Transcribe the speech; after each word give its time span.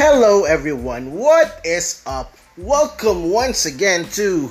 Hello, 0.00 0.44
everyone. 0.44 1.12
What 1.12 1.60
is 1.62 2.00
up? 2.06 2.32
Welcome 2.56 3.28
once 3.28 3.66
again 3.66 4.08
to 4.16 4.48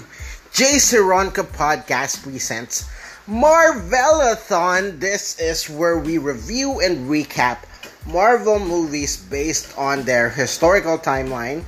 Jay 0.54 0.78
Sironka 0.78 1.42
Podcast 1.42 2.22
Presents 2.22 2.86
Marvelathon. 3.26 5.00
This 5.02 5.42
is 5.42 5.66
where 5.66 5.98
we 5.98 6.20
review 6.22 6.86
and 6.86 7.10
recap 7.10 7.66
Marvel 8.06 8.62
movies 8.62 9.18
based 9.18 9.74
on 9.74 10.06
their 10.06 10.30
historical 10.30 11.00
timeline 11.02 11.66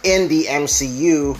in 0.00 0.32
the 0.32 0.48
MCU. 0.48 1.36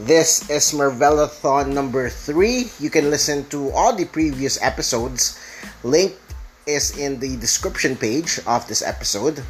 This 0.00 0.48
is 0.48 0.72
Marvelathon 0.72 1.76
number 1.76 2.08
three. 2.08 2.72
You 2.80 2.88
can 2.88 3.12
listen 3.12 3.44
to 3.52 3.68
all 3.76 3.92
the 3.92 4.08
previous 4.08 4.56
episodes. 4.64 5.36
Link 5.84 6.16
is 6.64 6.96
in 6.96 7.20
the 7.20 7.36
description 7.36 7.92
page 7.94 8.40
of 8.46 8.66
this 8.68 8.80
episode. 8.80 9.44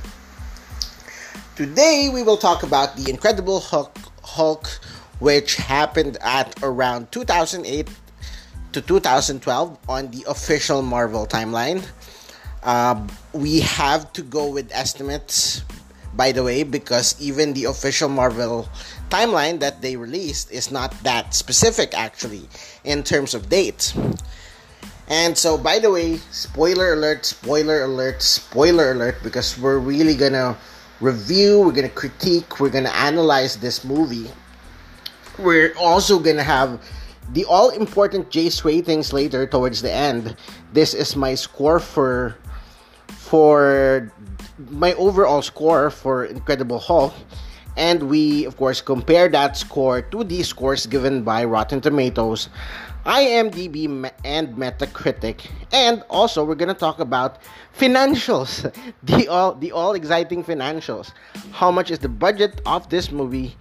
Today 1.62 2.10
we 2.12 2.24
will 2.24 2.38
talk 2.38 2.64
about 2.64 2.96
the 2.96 3.08
Incredible 3.08 3.60
Hulk, 3.60 3.96
Hulk 4.24 4.66
which 5.20 5.54
happened 5.54 6.18
at 6.20 6.60
around 6.60 7.12
2008 7.12 7.88
to 8.72 8.80
2012 8.80 9.78
on 9.88 10.10
the 10.10 10.24
official 10.26 10.82
Marvel 10.82 11.24
timeline. 11.24 11.86
Uh, 12.64 13.06
we 13.32 13.60
have 13.60 14.12
to 14.14 14.22
go 14.22 14.50
with 14.50 14.72
estimates, 14.72 15.62
by 16.16 16.32
the 16.32 16.42
way, 16.42 16.64
because 16.64 17.14
even 17.22 17.52
the 17.52 17.66
official 17.66 18.08
Marvel 18.08 18.68
timeline 19.08 19.60
that 19.60 19.82
they 19.82 19.94
released 19.94 20.50
is 20.50 20.72
not 20.72 20.90
that 21.04 21.32
specific 21.32 21.96
actually 21.96 22.42
in 22.82 23.04
terms 23.04 23.34
of 23.34 23.48
dates. 23.48 23.94
And 25.06 25.38
so, 25.38 25.56
by 25.56 25.78
the 25.78 25.92
way, 25.92 26.16
spoiler 26.32 26.94
alert, 26.94 27.24
spoiler 27.24 27.84
alert, 27.84 28.20
spoiler 28.20 28.90
alert, 28.90 29.22
because 29.22 29.56
we're 29.56 29.78
really 29.78 30.16
gonna 30.16 30.58
review, 31.02 31.60
we're 31.60 31.72
gonna 31.72 31.88
critique, 31.90 32.60
we're 32.60 32.70
gonna 32.70 32.94
analyze 32.94 33.56
this 33.56 33.84
movie. 33.84 34.30
We're 35.38 35.74
also 35.76 36.18
gonna 36.18 36.46
have 36.46 36.80
the 37.32 37.44
all 37.44 37.70
important 37.70 38.30
Jace 38.30 38.64
ratings 38.64 39.12
later 39.12 39.46
towards 39.46 39.82
the 39.82 39.90
end. 39.90 40.36
This 40.72 40.94
is 40.94 41.16
my 41.16 41.34
score 41.34 41.80
for 41.80 42.36
for 43.08 44.12
my 44.70 44.94
overall 44.94 45.42
score 45.42 45.90
for 45.90 46.24
Incredible 46.24 46.78
Hulk. 46.78 47.12
And 47.76 48.10
we, 48.10 48.44
of 48.44 48.56
course, 48.58 48.82
compare 48.82 49.28
that 49.30 49.56
score 49.56 50.02
to 50.02 50.24
the 50.24 50.42
scores 50.42 50.86
given 50.86 51.22
by 51.24 51.44
Rotten 51.44 51.80
Tomatoes 51.80 52.50
IMDb 53.04 53.86
and 54.24 54.56
Metacritic, 54.56 55.50
and 55.72 56.04
also 56.08 56.44
we're 56.44 56.54
gonna 56.54 56.74
talk 56.74 57.00
about 57.00 57.38
financials, 57.76 58.70
the 59.02 59.26
all 59.26 59.54
the 59.54 59.72
all 59.72 59.94
exciting 59.94 60.44
financials. 60.44 61.10
How 61.50 61.70
much 61.70 61.90
is 61.90 61.98
the 61.98 62.08
budget 62.08 62.60
of 62.64 62.88
this 62.90 63.10
movie, 63.10 63.56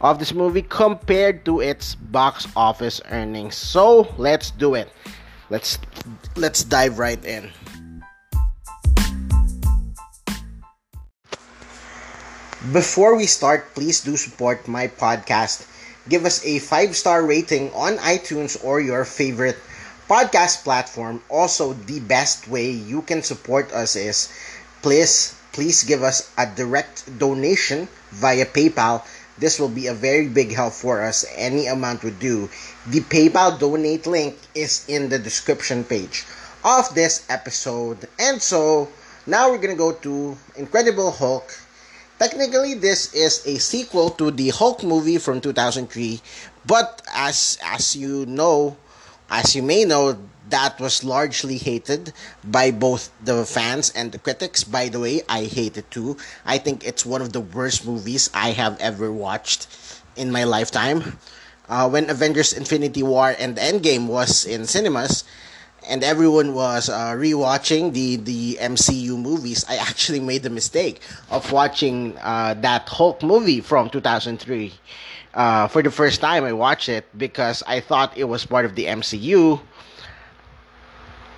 of 0.00 0.18
this 0.18 0.34
movie 0.34 0.62
compared 0.62 1.44
to 1.44 1.60
its 1.60 1.94
box 1.94 2.48
office 2.56 3.00
earnings? 3.10 3.54
So 3.54 4.12
let's 4.18 4.50
do 4.50 4.74
it. 4.74 4.90
Let's 5.50 5.78
let's 6.34 6.64
dive 6.64 6.98
right 6.98 7.22
in. 7.24 7.50
Before 12.72 13.16
we 13.16 13.24
start, 13.24 13.72
please 13.74 14.02
do 14.02 14.16
support 14.18 14.68
my 14.68 14.86
podcast 14.86 15.64
give 16.08 16.24
us 16.24 16.44
a 16.44 16.58
five 16.58 16.96
star 16.96 17.24
rating 17.24 17.72
on 17.72 17.98
iTunes 17.98 18.56
or 18.64 18.80
your 18.80 19.04
favorite 19.04 19.58
podcast 20.08 20.64
platform. 20.64 21.22
Also, 21.28 21.72
the 21.72 22.00
best 22.00 22.48
way 22.48 22.70
you 22.70 23.02
can 23.02 23.22
support 23.22 23.70
us 23.72 23.94
is 23.96 24.28
please 24.82 25.34
please 25.52 25.84
give 25.84 26.02
us 26.02 26.30
a 26.38 26.46
direct 26.46 27.06
donation 27.18 27.88
via 28.10 28.46
PayPal. 28.46 29.02
This 29.38 29.58
will 29.58 29.68
be 29.68 29.86
a 29.86 29.94
very 29.94 30.28
big 30.28 30.52
help 30.52 30.72
for 30.74 31.00
us. 31.02 31.24
Any 31.34 31.66
amount 31.66 32.02
would 32.04 32.18
do. 32.18 32.48
The 32.86 33.00
PayPal 33.00 33.58
donate 33.58 34.06
link 34.06 34.36
is 34.54 34.84
in 34.88 35.08
the 35.08 35.18
description 35.18 35.84
page 35.84 36.24
of 36.64 36.94
this 36.94 37.22
episode. 37.28 38.08
And 38.18 38.40
so 38.42 38.88
now 39.26 39.50
we're 39.50 39.58
gonna 39.58 39.74
go 39.74 39.92
to 39.92 40.36
Incredible 40.56 41.10
Hulk 41.10 41.54
Technically, 42.20 42.74
this 42.74 43.14
is 43.14 43.40
a 43.46 43.56
sequel 43.56 44.10
to 44.20 44.30
the 44.30 44.50
Hulk 44.50 44.84
movie 44.84 45.16
from 45.16 45.40
2003, 45.40 46.20
but 46.66 47.00
as 47.16 47.56
as 47.64 47.96
you 47.96 48.26
know, 48.26 48.76
as 49.30 49.56
you 49.56 49.62
may 49.64 49.88
know, 49.88 50.20
that 50.52 50.76
was 50.78 51.00
largely 51.02 51.56
hated 51.56 52.12
by 52.44 52.72
both 52.76 53.08
the 53.24 53.48
fans 53.48 53.88
and 53.96 54.12
the 54.12 54.20
critics. 54.20 54.64
By 54.68 54.92
the 54.92 55.00
way, 55.00 55.22
I 55.32 55.48
hate 55.48 55.80
it 55.80 55.90
too. 55.90 56.20
I 56.44 56.58
think 56.60 56.84
it's 56.84 57.08
one 57.08 57.22
of 57.24 57.32
the 57.32 57.40
worst 57.40 57.86
movies 57.88 58.28
I 58.36 58.52
have 58.52 58.76
ever 58.84 59.10
watched 59.10 59.64
in 60.12 60.28
my 60.30 60.44
lifetime. 60.44 61.16
Uh, 61.72 61.88
when 61.88 62.10
Avengers 62.10 62.52
Infinity 62.52 63.00
War 63.02 63.32
and 63.32 63.56
Endgame 63.56 64.12
was 64.12 64.44
in 64.44 64.66
cinemas, 64.68 65.24
and 65.88 66.02
everyone 66.04 66.54
was 66.54 66.88
uh, 66.88 67.12
rewatching 67.12 67.92
the 67.92 68.16
the 68.16 68.58
MCU 68.60 69.18
movies, 69.18 69.64
I 69.68 69.76
actually 69.76 70.20
made 70.20 70.42
the 70.42 70.50
mistake 70.50 71.00
of 71.30 71.50
watching 71.52 72.16
uh, 72.18 72.54
that 72.60 72.88
Hulk 72.88 73.22
movie 73.22 73.60
from 73.60 73.90
2003 73.90 74.72
uh, 75.34 75.68
for 75.68 75.82
the 75.82 75.90
first 75.90 76.20
time. 76.20 76.44
I 76.44 76.52
watched 76.52 76.88
it 76.88 77.06
because 77.16 77.62
I 77.66 77.80
thought 77.80 78.16
it 78.16 78.24
was 78.24 78.44
part 78.46 78.64
of 78.64 78.74
the 78.74 78.86
MCU. 78.86 79.60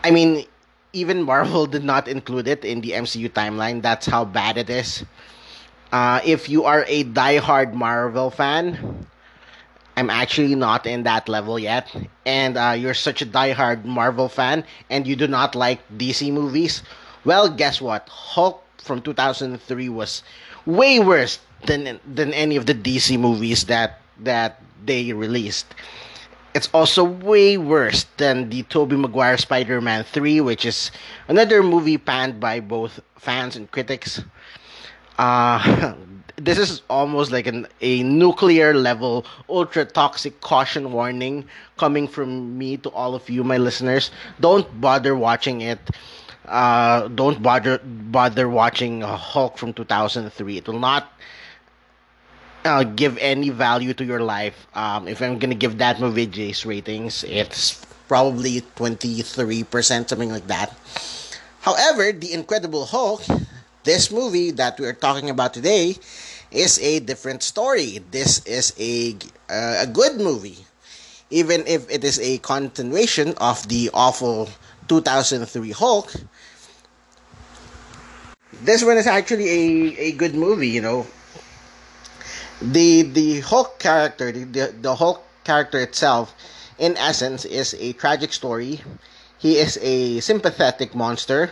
I 0.04 0.10
mean, 0.10 0.44
even 0.92 1.22
Marvel 1.30 1.66
did 1.66 1.84
not 1.84 2.08
include 2.08 2.48
it 2.48 2.64
in 2.64 2.80
the 2.80 2.92
MCU 2.92 3.30
timeline. 3.30 3.82
That's 3.82 4.06
how 4.06 4.24
bad 4.24 4.56
it 4.58 4.70
is. 4.70 5.04
Uh, 5.92 6.20
if 6.24 6.48
you 6.48 6.64
are 6.64 6.84
a 6.88 7.02
die-hard 7.04 7.74
Marvel 7.74 8.30
fan, 8.30 9.06
I'm 9.96 10.10
actually 10.10 10.54
not 10.54 10.86
in 10.86 11.02
that 11.04 11.28
level 11.28 11.58
yet. 11.58 11.94
And 12.24 12.56
uh, 12.56 12.74
you're 12.78 12.94
such 12.94 13.22
a 13.22 13.26
die-hard 13.26 13.84
Marvel 13.84 14.28
fan 14.28 14.64
and 14.90 15.06
you 15.06 15.16
do 15.16 15.26
not 15.28 15.54
like 15.54 15.80
DC 15.96 16.32
movies. 16.32 16.82
Well, 17.24 17.48
guess 17.48 17.80
what? 17.80 18.08
Hulk 18.08 18.62
from 18.78 19.02
2003 19.02 19.88
was 19.88 20.22
way 20.66 20.98
worse 20.98 21.38
than 21.66 22.00
than 22.06 22.32
any 22.34 22.56
of 22.56 22.66
the 22.66 22.74
DC 22.74 23.18
movies 23.18 23.64
that 23.64 24.00
that 24.18 24.62
they 24.84 25.12
released. 25.12 25.74
It's 26.54 26.68
also 26.74 27.02
way 27.04 27.56
worse 27.56 28.04
than 28.18 28.50
the 28.50 28.62
Tobey 28.64 28.96
Maguire 28.96 29.38
Spider-Man 29.38 30.04
3, 30.04 30.40
which 30.42 30.66
is 30.66 30.90
another 31.26 31.62
movie 31.62 31.96
panned 31.96 32.40
by 32.40 32.60
both 32.60 33.00
fans 33.16 33.56
and 33.56 33.70
critics. 33.70 34.20
Uh, 35.18 35.94
this 36.36 36.58
is 36.58 36.82
almost 36.88 37.30
like 37.30 37.46
an 37.46 37.66
a 37.80 38.02
nuclear 38.02 38.74
level 38.74 39.24
ultra 39.48 39.84
toxic 39.84 40.40
caution 40.40 40.92
warning 40.92 41.44
coming 41.76 42.08
from 42.08 42.56
me 42.58 42.76
to 42.76 42.88
all 42.90 43.14
of 43.14 43.28
you 43.30 43.44
my 43.44 43.58
listeners. 43.58 44.10
Don't 44.40 44.80
bother 44.80 45.14
watching 45.14 45.60
it. 45.60 45.78
Uh, 46.46 47.08
don't 47.08 47.42
bother 47.42 47.78
bother 47.84 48.48
watching 48.48 49.00
Hulk 49.02 49.56
from 49.58 49.72
2003 49.72 50.58
it 50.58 50.66
will 50.66 50.80
not 50.80 51.12
uh, 52.64 52.84
give 52.84 53.16
any 53.18 53.50
value 53.50 53.94
to 53.94 54.04
your 54.04 54.20
life. 54.20 54.66
Um, 54.74 55.08
if 55.08 55.20
I'm 55.22 55.38
gonna 55.38 55.54
give 55.54 55.78
that 55.78 56.00
movie 56.00 56.26
Jace 56.26 56.66
ratings 56.66 57.24
it's 57.24 57.84
probably 58.08 58.60
23% 58.76 60.08
something 60.08 60.30
like 60.30 60.46
that. 60.48 60.74
However 61.60 62.12
the 62.12 62.32
Incredible 62.32 62.86
Hulk 62.86 63.22
this 63.84 64.10
movie 64.10 64.50
that 64.52 64.78
we 64.78 64.86
are 64.86 64.92
talking 64.92 65.30
about 65.30 65.54
today 65.54 65.96
is 66.50 66.78
a 66.80 67.00
different 67.00 67.42
story. 67.42 68.00
This 68.10 68.44
is 68.46 68.72
a 68.78 69.14
uh, 69.50 69.82
a 69.82 69.86
good 69.86 70.18
movie, 70.20 70.58
even 71.30 71.64
if 71.66 71.88
it 71.90 72.04
is 72.04 72.18
a 72.20 72.38
continuation 72.38 73.34
of 73.38 73.66
the 73.68 73.90
awful 73.94 74.48
2003 74.88 75.70
Hulk. 75.72 76.12
This 78.62 78.84
one 78.84 78.96
is 78.96 79.06
actually 79.06 79.48
a, 79.48 79.96
a 79.98 80.12
good 80.12 80.34
movie, 80.34 80.68
you 80.68 80.80
know. 80.80 81.06
The 82.60 83.02
the 83.02 83.40
Hulk 83.40 83.78
character, 83.78 84.30
the, 84.30 84.44
the, 84.44 84.74
the 84.80 84.94
Hulk 84.96 85.24
character 85.44 85.80
itself, 85.80 86.34
in 86.78 86.96
essence, 86.96 87.44
is 87.44 87.74
a 87.78 87.92
tragic 87.94 88.32
story. 88.32 88.80
He 89.38 89.56
is 89.58 89.78
a 89.82 90.20
sympathetic 90.20 90.94
monster 90.94 91.50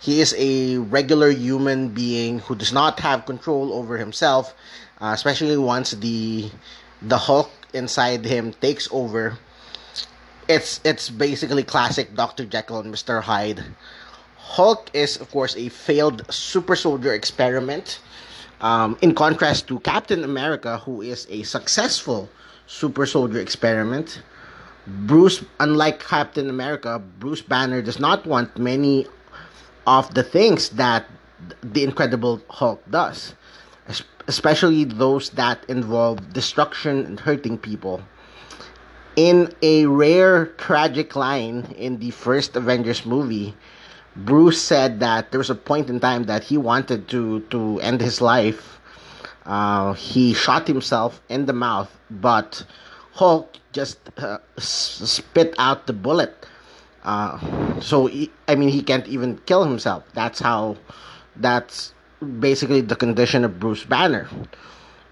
he 0.00 0.20
is 0.20 0.34
a 0.38 0.78
regular 0.78 1.30
human 1.30 1.88
being 1.88 2.38
who 2.40 2.54
does 2.54 2.72
not 2.72 3.00
have 3.00 3.26
control 3.26 3.72
over 3.72 3.98
himself, 3.98 4.54
uh, 5.00 5.10
especially 5.14 5.56
once 5.56 5.92
the 5.92 6.50
the 7.02 7.18
Hulk 7.18 7.50
inside 7.72 8.24
him 8.24 8.52
takes 8.52 8.88
over. 8.92 9.38
It's 10.48 10.80
it's 10.84 11.10
basically 11.10 11.62
classic 11.62 12.14
Dr. 12.14 12.44
Jekyll 12.44 12.80
and 12.80 12.94
Mr. 12.94 13.22
Hyde. 13.22 13.64
Hulk 14.36 14.90
is 14.94 15.16
of 15.16 15.30
course 15.30 15.56
a 15.56 15.68
failed 15.68 16.22
super 16.32 16.76
soldier 16.76 17.12
experiment. 17.12 18.00
Um, 18.60 18.98
in 19.02 19.14
contrast 19.14 19.68
to 19.68 19.78
Captain 19.80 20.24
America, 20.24 20.78
who 20.78 21.00
is 21.00 21.28
a 21.30 21.44
successful 21.44 22.28
super 22.66 23.06
soldier 23.06 23.40
experiment. 23.40 24.22
Bruce, 25.06 25.44
unlike 25.60 26.02
Captain 26.02 26.48
America, 26.50 27.00
Bruce 27.20 27.42
Banner 27.42 27.82
does 27.82 28.00
not 28.00 28.26
want 28.26 28.56
many 28.58 29.06
of 29.88 30.12
the 30.12 30.22
things 30.22 30.68
that 30.76 31.06
the 31.62 31.82
Incredible 31.82 32.42
Hulk 32.50 32.82
does. 32.90 33.34
especially 34.28 34.84
those 34.84 35.30
that 35.40 35.64
involve 35.68 36.34
destruction 36.34 37.06
and 37.06 37.18
hurting 37.18 37.56
people. 37.56 38.02
In 39.16 39.48
a 39.62 39.86
rare 39.86 40.52
tragic 40.60 41.16
line 41.16 41.64
in 41.78 41.98
the 41.98 42.10
first 42.10 42.54
Avengers 42.54 43.06
movie, 43.06 43.56
Bruce 44.14 44.60
said 44.60 45.00
that 45.00 45.30
there 45.30 45.40
was 45.40 45.48
a 45.48 45.54
point 45.54 45.88
in 45.88 45.98
time 45.98 46.24
that 46.24 46.44
he 46.44 46.58
wanted 46.58 47.08
to, 47.08 47.40
to 47.48 47.80
end 47.80 48.02
his 48.02 48.20
life. 48.20 48.78
Uh, 49.46 49.94
he 49.94 50.34
shot 50.34 50.68
himself 50.68 51.22
in 51.30 51.46
the 51.46 51.54
mouth, 51.54 51.88
but 52.10 52.66
Hulk 53.14 53.56
just 53.72 53.98
uh, 54.18 54.36
spit 54.58 55.54
out 55.56 55.86
the 55.86 55.94
bullet. 55.94 56.44
Uh, 57.04 57.80
so 57.80 58.06
he, 58.06 58.30
I 58.46 58.54
mean, 58.54 58.68
he 58.68 58.82
can't 58.82 59.06
even 59.06 59.38
kill 59.46 59.64
himself. 59.64 60.04
That's 60.14 60.40
how. 60.40 60.76
That's 61.36 61.94
basically 62.40 62.80
the 62.80 62.96
condition 62.96 63.44
of 63.44 63.60
Bruce 63.60 63.84
Banner. 63.84 64.28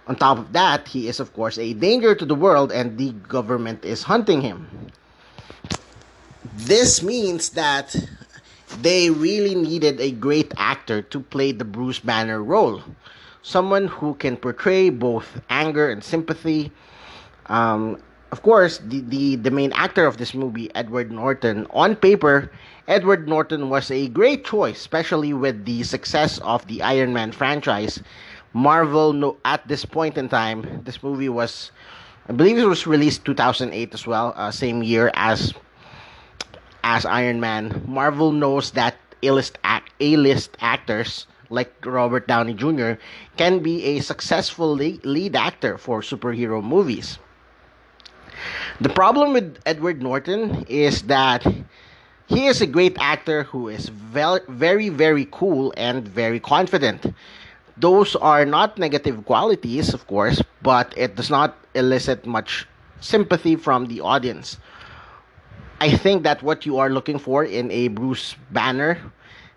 On 0.09 0.15
top 0.15 0.39
of 0.39 0.53
that, 0.53 0.89
he 0.89 1.09
is, 1.09 1.21
of 1.21 1.33
course, 1.33 1.59
a 1.59 1.73
danger 1.75 2.15
to 2.15 2.25
the 2.25 2.35
world 2.35 2.71
and 2.71 2.99
the 2.99 3.13
government 3.13 3.85
is 3.85 4.05
hunting 4.05 4.41
him. 4.41 4.91
This 6.55 7.03
means 7.03 7.51
that 7.51 7.95
they 8.83 9.11
really 9.11 9.55
needed 9.55 10.01
a 10.01 10.13
great 10.13 10.53
actor 10.57 11.03
to 11.03 11.21
play 11.21 11.53
the 11.53 11.65
Bruce 11.65 11.99
Banner 11.99 12.43
role. 12.43 12.83
Someone 13.43 13.87
who 13.89 14.15
can 14.15 14.37
portray 14.37 14.91
both 14.91 15.41
anger 15.51 15.91
and 15.91 16.03
sympathy. 16.03 16.73
Um, 17.47 18.03
of 18.33 18.43
course, 18.43 18.79
the, 18.79 19.01
the, 19.01 19.37
the 19.37 19.51
main 19.51 19.73
actor 19.73 20.07
of 20.07 20.17
this 20.17 20.35
movie, 20.35 20.75
Edward 20.75 21.13
Norton, 21.13 21.67
on 21.71 21.97
paper, 21.97 22.51
Edward 22.89 23.29
Norton 23.29 23.71
was 23.71 23.91
a 23.91 24.09
great 24.09 24.45
choice, 24.45 24.77
especially 24.77 25.33
with 25.33 25.65
the 25.65 25.83
success 25.83 26.39
of 26.39 26.67
the 26.67 26.83
Iron 26.83 27.13
Man 27.13 27.33
franchise 27.33 28.03
Marvel 28.57 29.13
no, 29.13 29.37
at 29.45 29.69
this 29.69 29.85
point 29.85 30.17
in 30.17 30.31
time, 30.31 30.81
this 30.85 31.03
movie 31.03 31.29
was, 31.29 31.71
I 32.27 32.33
believe 32.33 32.57
it 32.57 32.65
was 32.65 32.87
released 32.87 33.27
2008 33.27 33.93
as 33.93 34.07
well, 34.07 34.33
uh, 34.35 34.51
same 34.51 34.83
year 34.83 35.11
as 35.13 35.53
as 36.83 37.05
Iron 37.05 37.39
Man. 37.39 37.85
Marvel 37.87 38.33
knows 38.33 38.71
that 38.71 38.97
A-list 39.23 39.59
act, 39.63 39.93
A-list 40.01 40.57
actors 40.61 41.27
like 41.51 41.71
Robert 41.85 42.27
Downey 42.27 42.55
Jr. 42.55 42.93
can 43.37 43.59
be 43.59 43.85
a 43.85 44.01
successful 44.01 44.73
lead, 44.73 45.05
lead 45.05 45.37
actor 45.37 45.77
for 45.77 46.01
superhero 46.01 46.65
movies. 46.65 47.19
The 48.81 48.89
problem 48.91 49.33
with 49.33 49.59
Edward 49.65 50.03
Norton 50.03 50.65
is 50.69 51.03
that 51.03 51.47
he 52.27 52.47
is 52.47 52.61
a 52.61 52.67
great 52.67 52.97
actor 53.01 53.45
who 53.45 53.69
is 53.69 53.89
very, 53.89 54.41
very, 54.49 54.89
very 54.89 55.29
cool 55.31 55.73
and 55.77 56.07
very 56.07 56.41
confident. 56.41 57.15
Those 57.77 58.17
are 58.17 58.45
not 58.45 58.79
negative 58.79 59.25
qualities, 59.25 59.95
of 59.95 60.07
course, 60.07 60.43
but 60.63 60.93
it 60.97 61.17
does 61.17 61.31
not 61.31 61.57
elicit 61.75 62.27
much 62.27 62.67
sympathy 63.01 63.57
from 63.57 63.87
the 63.87 64.01
audience. 64.01 64.59
I 65.81 65.97
think 65.97 66.23
that 66.25 66.43
what 66.43 66.65
you 66.65 66.79
are 66.79 66.89
looking 66.89 67.19
for 67.19 67.45
in 67.45 67.71
a 67.71 67.89
Bruce 67.89 68.35
Banner 68.51 68.99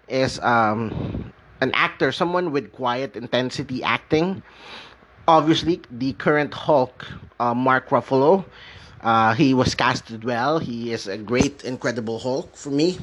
is 0.10 0.40
um, 0.40 1.32
an 1.62 1.72
actor, 1.74 2.12
someone 2.12 2.52
with 2.52 2.74
quiet 2.74 3.16
intensity 3.16 3.84
acting. 3.84 4.44
Obviously, 5.28 5.82
the 5.90 6.14
current 6.14 6.54
Hulk, 6.54 7.08
uh, 7.40 7.54
Mark 7.54 7.90
Ruffalo, 7.90 8.44
uh, 9.02 9.34
he 9.34 9.54
was 9.54 9.76
casted 9.76 10.24
well. 10.24 10.60
He 10.60 10.92
is 10.92 11.08
a 11.08 11.18
great, 11.18 11.64
incredible 11.64 12.20
Hulk 12.20 12.56
for 12.56 12.70
me. 12.70 13.00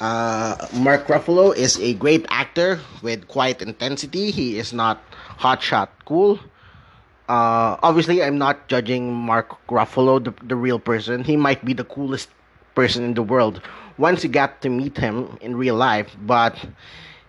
Uh, 0.00 0.56
Mark 0.74 1.06
Ruffalo 1.06 1.56
is 1.56 1.78
a 1.80 1.94
great 1.94 2.26
actor 2.28 2.80
with 3.02 3.28
quiet 3.28 3.62
intensity. 3.62 4.30
He 4.30 4.58
is 4.58 4.72
not 4.72 5.00
hotshot 5.38 5.88
cool. 6.04 6.38
Uh, 7.28 7.76
obviously, 7.82 8.22
I'm 8.22 8.38
not 8.38 8.68
judging 8.68 9.12
Mark 9.12 9.56
Ruffalo, 9.68 10.22
the, 10.22 10.34
the 10.46 10.54
real 10.54 10.78
person. 10.78 11.24
He 11.24 11.36
might 11.36 11.64
be 11.64 11.72
the 11.72 11.84
coolest 11.84 12.28
person 12.74 13.04
in 13.04 13.14
the 13.14 13.22
world 13.22 13.60
once 13.98 14.22
you 14.22 14.28
get 14.28 14.60
to 14.60 14.68
meet 14.68 14.96
him 14.98 15.38
in 15.40 15.56
real 15.56 15.74
life, 15.74 16.14
but 16.22 16.54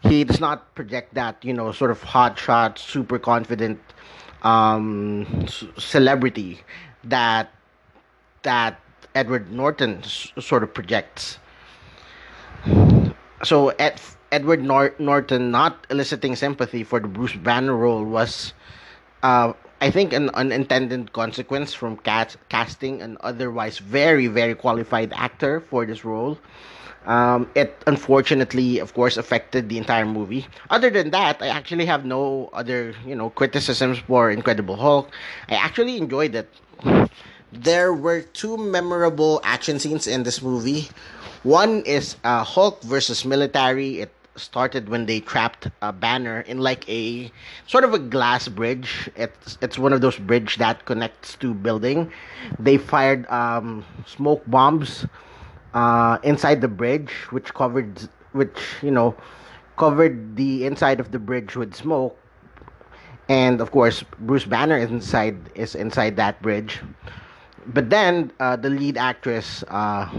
he 0.02 0.24
does 0.24 0.40
not 0.40 0.76
project 0.76 1.14
that, 1.14 1.44
you 1.44 1.54
know, 1.54 1.72
sort 1.72 1.92
of 1.92 2.02
hotshot, 2.02 2.78
super 2.78 3.18
confident 3.18 3.80
um, 4.44 5.46
celebrity 5.78 6.60
that 7.06 7.52
that 8.48 8.80
Edward 9.14 9.52
Norton 9.52 10.00
s- 10.08 10.32
sort 10.40 10.64
of 10.64 10.74
projects 10.74 11.38
so 13.44 13.70
Ed, 13.78 14.00
Edward 14.32 14.64
Nor- 14.64 14.96
Norton 15.00 15.52
not 15.52 15.86
eliciting 15.90 16.36
sympathy 16.36 16.84
for 16.84 17.00
the 17.00 17.08
Bruce 17.08 17.36
Banner 17.36 17.76
role 17.76 18.04
was, 18.04 18.54
uh, 19.24 19.54
I 19.82 19.92
think, 19.92 20.14
an 20.14 20.30
unintended 20.34 21.14
consequence 21.14 21.74
from 21.74 21.98
cast- 21.98 22.38
casting 22.50 23.02
an 23.02 23.18
otherwise 23.22 23.78
very, 23.80 24.28
very 24.28 24.56
qualified 24.56 25.14
actor 25.16 25.62
for 25.62 25.86
this 25.86 26.04
role. 26.04 26.38
Um, 27.06 27.48
it 27.56 27.72
unfortunately, 27.88 28.80
of 28.80 28.94
course, 28.94 29.16
affected 29.16 29.70
the 29.70 29.78
entire 29.78 30.06
movie. 30.06 30.46
Other 30.70 30.90
than 30.90 31.12
that, 31.12 31.40
I 31.42 31.48
actually 31.48 31.86
have 31.86 32.04
no 32.04 32.50
other, 32.52 32.94
you 33.06 33.16
know, 33.16 33.30
criticisms 33.30 34.00
for 34.00 34.30
Incredible 34.30 34.76
Hulk. 34.76 35.08
I 35.48 35.56
actually 35.56 35.96
enjoyed 35.98 36.36
it. 36.36 36.50
There 37.52 37.94
were 37.94 38.22
two 38.22 38.58
memorable 38.58 39.40
action 39.44 39.80
scenes 39.80 40.08
in 40.08 40.24
this 40.24 40.42
movie. 40.42 40.90
One 41.44 41.82
is 41.86 42.16
uh, 42.24 42.44
Hulk 42.44 42.82
versus 42.84 43.24
military. 43.26 44.02
It 44.02 44.12
started 44.36 44.90
when 44.90 45.06
they 45.06 45.20
trapped 45.22 45.68
a 45.82 45.92
banner 45.94 46.42
in 46.42 46.60
like 46.60 46.88
a 46.90 47.32
sort 47.66 47.84
of 47.84 47.94
a 47.94 48.00
glass 48.00 48.48
bridge. 48.48 49.10
It's 49.16 49.58
it's 49.62 49.80
one 49.80 49.94
of 49.94 50.02
those 50.02 50.18
bridge 50.18 50.58
that 50.58 50.86
connects 50.86 51.36
to 51.38 51.54
building. 51.54 52.12
They 52.60 52.78
fired 52.78 53.26
um, 53.30 53.86
smoke 54.06 54.44
bombs 54.48 55.06
uh, 55.74 56.18
inside 56.24 56.62
the 56.62 56.68
bridge, 56.68 57.12
which 57.32 57.54
covered 57.54 58.10
which 58.34 58.60
you 58.82 58.92
know 58.92 59.16
covered 59.78 60.36
the 60.36 60.66
inside 60.66 61.00
of 61.00 61.12
the 61.12 61.20
bridge 61.20 61.56
with 61.56 61.74
smoke. 61.76 62.18
And 63.30 63.60
of 63.62 63.72
course, 63.72 64.04
Bruce 64.20 64.46
Banner 64.46 64.78
inside 64.78 65.38
is 65.56 65.76
inside 65.76 66.16
that 66.18 66.42
bridge. 66.42 66.82
But 67.68 67.90
then 67.90 68.32
uh, 68.40 68.56
the 68.56 68.70
lead 68.70 68.98
actress. 68.98 69.64
Uh, 69.68 70.10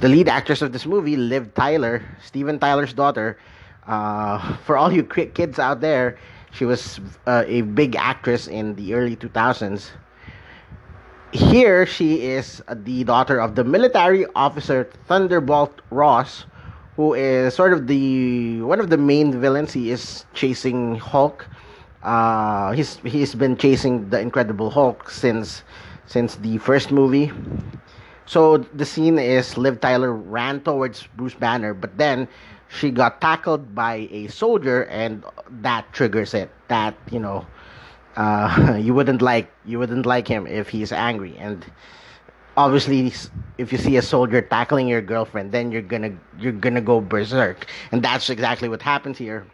the 0.00 0.08
lead 0.08 0.28
actress 0.28 0.62
of 0.62 0.72
this 0.72 0.86
movie, 0.86 1.16
Liv 1.16 1.54
Tyler, 1.54 2.02
Steven 2.24 2.58
Tyler's 2.58 2.92
daughter. 2.92 3.38
Uh, 3.86 4.56
for 4.64 4.76
all 4.76 4.92
you 4.92 5.04
kids 5.04 5.58
out 5.58 5.80
there, 5.80 6.18
she 6.52 6.64
was 6.64 7.00
uh, 7.26 7.44
a 7.46 7.62
big 7.62 7.96
actress 7.96 8.46
in 8.46 8.74
the 8.74 8.94
early 8.94 9.16
2000s. 9.16 9.90
Here, 11.32 11.86
she 11.86 12.26
is 12.26 12.62
the 12.68 13.04
daughter 13.04 13.40
of 13.40 13.54
the 13.54 13.64
military 13.64 14.26
officer 14.34 14.84
Thunderbolt 15.06 15.80
Ross, 15.90 16.44
who 16.96 17.14
is 17.14 17.54
sort 17.54 17.72
of 17.72 17.86
the 17.86 18.60
one 18.60 18.80
of 18.80 18.90
the 18.90 18.98
main 18.98 19.40
villains. 19.40 19.72
He 19.72 19.90
is 19.90 20.26
chasing 20.34 20.96
Hulk. 20.96 21.46
Uh, 22.02 22.72
he's 22.72 22.96
he's 22.96 23.34
been 23.34 23.56
chasing 23.56 24.10
the 24.10 24.20
Incredible 24.20 24.68
Hulk 24.68 25.08
since 25.08 25.62
since 26.12 26.36
the 26.36 26.58
first 26.58 26.92
movie. 26.92 27.32
So 28.26 28.58
the 28.58 28.84
scene 28.84 29.18
is 29.18 29.56
Liv 29.56 29.80
Tyler 29.80 30.12
ran 30.12 30.60
towards 30.60 31.08
Bruce 31.16 31.34
Banner, 31.34 31.72
but 31.72 31.96
then 31.96 32.28
she 32.68 32.90
got 32.90 33.20
tackled 33.20 33.74
by 33.74 34.08
a 34.12 34.28
soldier, 34.28 34.84
and 34.84 35.24
that 35.64 35.90
triggers 35.92 36.34
it. 36.34 36.50
That 36.68 36.94
you 37.10 37.18
know, 37.18 37.46
uh, 38.16 38.76
you 38.80 38.92
wouldn't 38.94 39.22
like 39.22 39.50
you 39.64 39.78
wouldn't 39.78 40.06
like 40.06 40.28
him 40.28 40.46
if 40.46 40.68
he's 40.68 40.92
angry, 40.92 41.36
and 41.38 41.64
obviously, 42.56 43.12
if 43.56 43.72
you 43.72 43.78
see 43.78 43.96
a 43.96 44.02
soldier 44.02 44.42
tackling 44.42 44.88
your 44.88 45.00
girlfriend, 45.02 45.52
then 45.52 45.72
you're 45.72 45.82
gonna 45.82 46.12
you're 46.38 46.52
gonna 46.52 46.80
go 46.80 47.00
berserk, 47.00 47.66
and 47.90 48.02
that's 48.02 48.28
exactly 48.30 48.68
what 48.68 48.82
happens 48.82 49.16
here. 49.18 49.46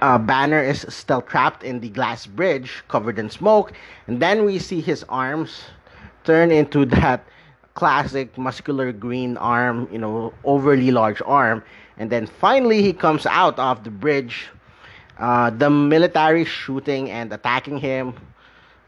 Uh, 0.00 0.18
Banner 0.18 0.62
is 0.62 0.86
still 0.88 1.20
trapped 1.22 1.62
in 1.62 1.80
the 1.80 1.88
glass 1.88 2.26
bridge, 2.26 2.82
covered 2.88 3.18
in 3.18 3.28
smoke, 3.30 3.72
and 4.06 4.20
then 4.20 4.44
we 4.44 4.58
see 4.58 4.80
his 4.80 5.04
arms 5.08 5.64
turn 6.24 6.50
into 6.50 6.84
that 7.00 7.24
classic 7.74 8.36
muscular 8.38 8.92
green 8.92 9.36
arm, 9.36 9.88
you 9.90 9.98
know, 9.98 10.32
overly 10.44 10.90
large 10.90 11.20
arm. 11.26 11.62
And 11.96 12.10
then 12.10 12.26
finally 12.26 12.82
he 12.82 12.92
comes 12.92 13.26
out 13.26 13.58
of 13.58 13.84
the 13.84 13.90
bridge. 13.90 14.48
Uh, 15.18 15.50
the 15.50 15.70
military 15.70 16.44
shooting 16.44 17.10
and 17.10 17.32
attacking 17.32 17.78
him 17.78 18.14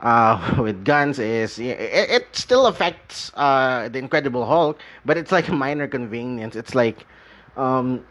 uh, 0.00 0.54
with 0.58 0.84
guns 0.84 1.18
is 1.18 1.58
it, 1.58 1.78
it 1.78 2.26
still 2.32 2.66
affects 2.66 3.30
uh, 3.34 3.88
the 3.88 3.98
Incredible 3.98 4.44
Hulk, 4.46 4.80
but 5.04 5.16
it's 5.16 5.32
like 5.32 5.48
a 5.48 5.52
minor 5.52 5.86
convenience. 5.86 6.56
It's 6.56 6.74
like 6.74 7.06
um, 7.56 8.04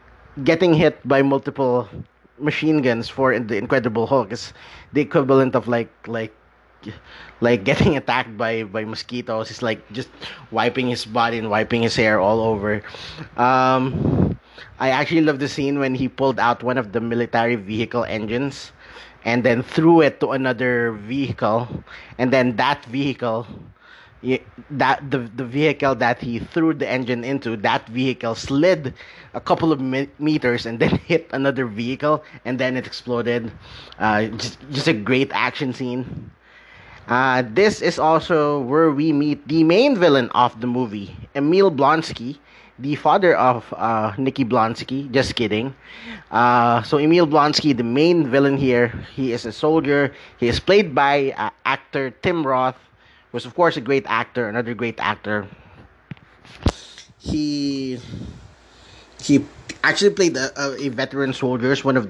getting 0.43 0.73
hit 0.73 1.05
by 1.07 1.21
multiple 1.21 1.87
machine 2.37 2.81
guns 2.81 3.09
for 3.09 3.37
the 3.37 3.57
Incredible 3.57 4.07
Hulk 4.07 4.31
is 4.31 4.53
the 4.93 5.01
equivalent 5.01 5.55
of 5.55 5.67
like 5.67 5.89
like 6.07 6.33
like 7.41 7.63
getting 7.63 7.97
attacked 8.01 8.37
by 8.37 8.63
by 8.63 8.85
mosquitoes. 8.85 9.49
He's 9.49 9.61
like 9.61 9.81
just 9.91 10.09
wiping 10.51 10.87
his 10.87 11.05
body 11.05 11.37
and 11.37 11.49
wiping 11.49 11.83
his 11.83 11.95
hair 11.95 12.19
all 12.19 12.41
over. 12.41 12.81
Um, 13.37 14.37
I 14.79 14.89
actually 14.89 15.21
love 15.21 15.39
the 15.39 15.47
scene 15.47 15.79
when 15.79 15.95
he 15.95 16.07
pulled 16.07 16.39
out 16.39 16.63
one 16.63 16.77
of 16.77 16.91
the 16.91 16.99
military 17.01 17.55
vehicle 17.55 18.03
engines 18.05 18.71
and 19.23 19.43
then 19.43 19.63
threw 19.63 20.01
it 20.01 20.19
to 20.19 20.31
another 20.31 20.91
vehicle 20.91 21.67
and 22.17 22.31
then 22.31 22.55
that 22.57 22.85
vehicle 22.85 23.47
that 24.71 25.11
the 25.11 25.19
the 25.35 25.45
vehicle 25.45 25.93
that 25.95 26.19
he 26.19 26.39
threw 26.39 26.73
the 26.73 26.87
engine 26.87 27.23
into 27.23 27.55
that 27.57 27.87
vehicle 27.89 28.33
slid 28.33 28.93
a 29.33 29.41
couple 29.41 29.71
of 29.71 29.79
meters 30.19 30.65
and 30.65 30.79
then 30.79 30.97
hit 31.09 31.29
another 31.31 31.65
vehicle 31.65 32.23
and 32.45 32.59
then 32.59 32.75
it 32.77 32.87
exploded 32.87 33.51
uh, 33.99 34.25
just, 34.25 34.57
just 34.71 34.87
a 34.87 34.93
great 34.93 35.31
action 35.33 35.73
scene 35.73 36.31
uh, 37.07 37.43
this 37.53 37.81
is 37.81 37.99
also 37.99 38.61
where 38.61 38.89
we 38.89 39.13
meet 39.13 39.47
the 39.47 39.63
main 39.63 39.95
villain 39.95 40.29
of 40.33 40.59
the 40.59 40.67
movie 40.67 41.15
emil 41.35 41.69
blonsky 41.69 42.37
the 42.79 42.95
father 42.95 43.35
of 43.37 43.73
uh, 43.77 44.13
Nikki 44.17 44.43
Blonsky. 44.43 45.09
Just 45.11 45.35
kidding. 45.35 45.73
Uh, 46.31 46.83
so 46.83 46.97
Emil 46.97 47.25
Blonsky, 47.27 47.75
the 47.75 47.83
main 47.83 48.29
villain 48.29 48.57
here, 48.57 48.87
he 49.15 49.31
is 49.31 49.45
a 49.45 49.51
soldier. 49.51 50.13
He 50.37 50.47
is 50.47 50.59
played 50.59 50.93
by 50.93 51.33
uh, 51.37 51.51
actor 51.65 52.11
Tim 52.21 52.45
Roth, 52.45 52.77
who's 53.35 53.45
of 53.45 53.53
course 53.53 53.75
a 53.75 53.81
great 53.81 54.05
actor, 54.07 54.47
another 54.47 54.73
great 54.73 54.95
actor. 54.97 55.45
He 57.19 57.99
he 59.19 59.43
actually 59.83 60.15
played 60.15 60.37
a, 60.37 60.55
a, 60.55 60.87
veteran 60.87 61.33
soldier, 61.33 61.75
one 61.83 61.97
of 61.97 62.07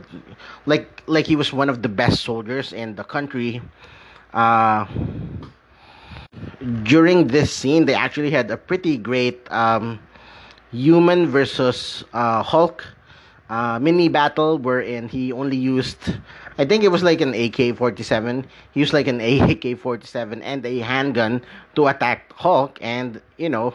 like 0.67 1.01
like 1.07 1.25
he 1.25 1.35
was 1.35 1.51
one 1.51 1.67
of 1.67 1.81
the 1.81 1.89
best 1.89 2.21
soldiers 2.21 2.73
in 2.73 2.93
the 2.93 3.03
country. 3.03 3.59
Uh, 4.37 4.85
during 6.83 7.25
this 7.25 7.51
scene, 7.51 7.85
they 7.85 7.95
actually 7.95 8.29
had 8.29 8.51
a 8.51 8.57
pretty 8.57 8.95
great 8.95 9.49
um, 9.51 9.97
human 10.71 11.25
versus 11.25 12.03
uh, 12.13 12.43
Hulk 12.43 12.85
uh, 13.49 13.79
mini 13.79 14.09
battle 14.09 14.59
wherein 14.59 15.07
he 15.09 15.31
only 15.31 15.57
used 15.57 15.97
I 16.57 16.65
think 16.65 16.83
it 16.83 16.89
was 16.89 17.03
like 17.03 17.21
an 17.21 17.33
AK-47 17.33 18.45
he 18.71 18.79
used 18.79 18.93
like 18.93 19.07
an 19.07 19.19
AK-47 19.21 20.41
and 20.43 20.65
a 20.65 20.79
handgun 20.79 21.41
to 21.75 21.87
attack 21.87 22.31
Hulk 22.33 22.77
and 22.81 23.21
you 23.37 23.49
know 23.49 23.73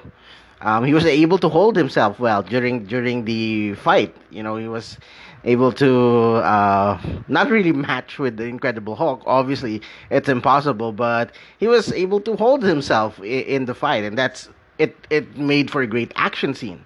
um, 0.63 0.85
he 0.85 0.93
was 0.93 1.07
able 1.07 1.39
to 1.39 1.49
hold 1.49 1.77
himself 1.77 2.19
well 2.21 2.43
during 2.43 2.85
during 2.85 3.25
the 3.25 3.75
fight 3.75 4.15
you 4.31 4.43
know 4.43 4.57
he 4.57 4.69
was 4.69 4.99
able 5.45 5.73
to 5.73 6.37
uh, 6.37 7.01
not 7.29 7.51
really 7.51 7.73
match 7.73 8.19
with 8.19 8.37
the 8.37 8.45
Incredible 8.45 8.95
Hulk. 8.95 9.23
Obviously, 9.27 9.81
it's 10.11 10.29
impossible, 10.29 10.93
but 10.93 11.33
he 11.59 11.69
was 11.69 11.93
able 11.93 12.21
to 12.23 12.37
hold 12.37 12.63
himself 12.63 13.19
in, 13.21 13.25
in 13.25 13.65
the 13.65 13.75
fight, 13.75 14.05
and 14.05 14.17
that's 14.19 14.49
it. 14.79 14.97
It 15.11 15.37
made 15.37 15.71
for 15.71 15.83
a 15.83 15.87
great 15.87 16.13
action 16.17 16.55
scene. 16.55 16.85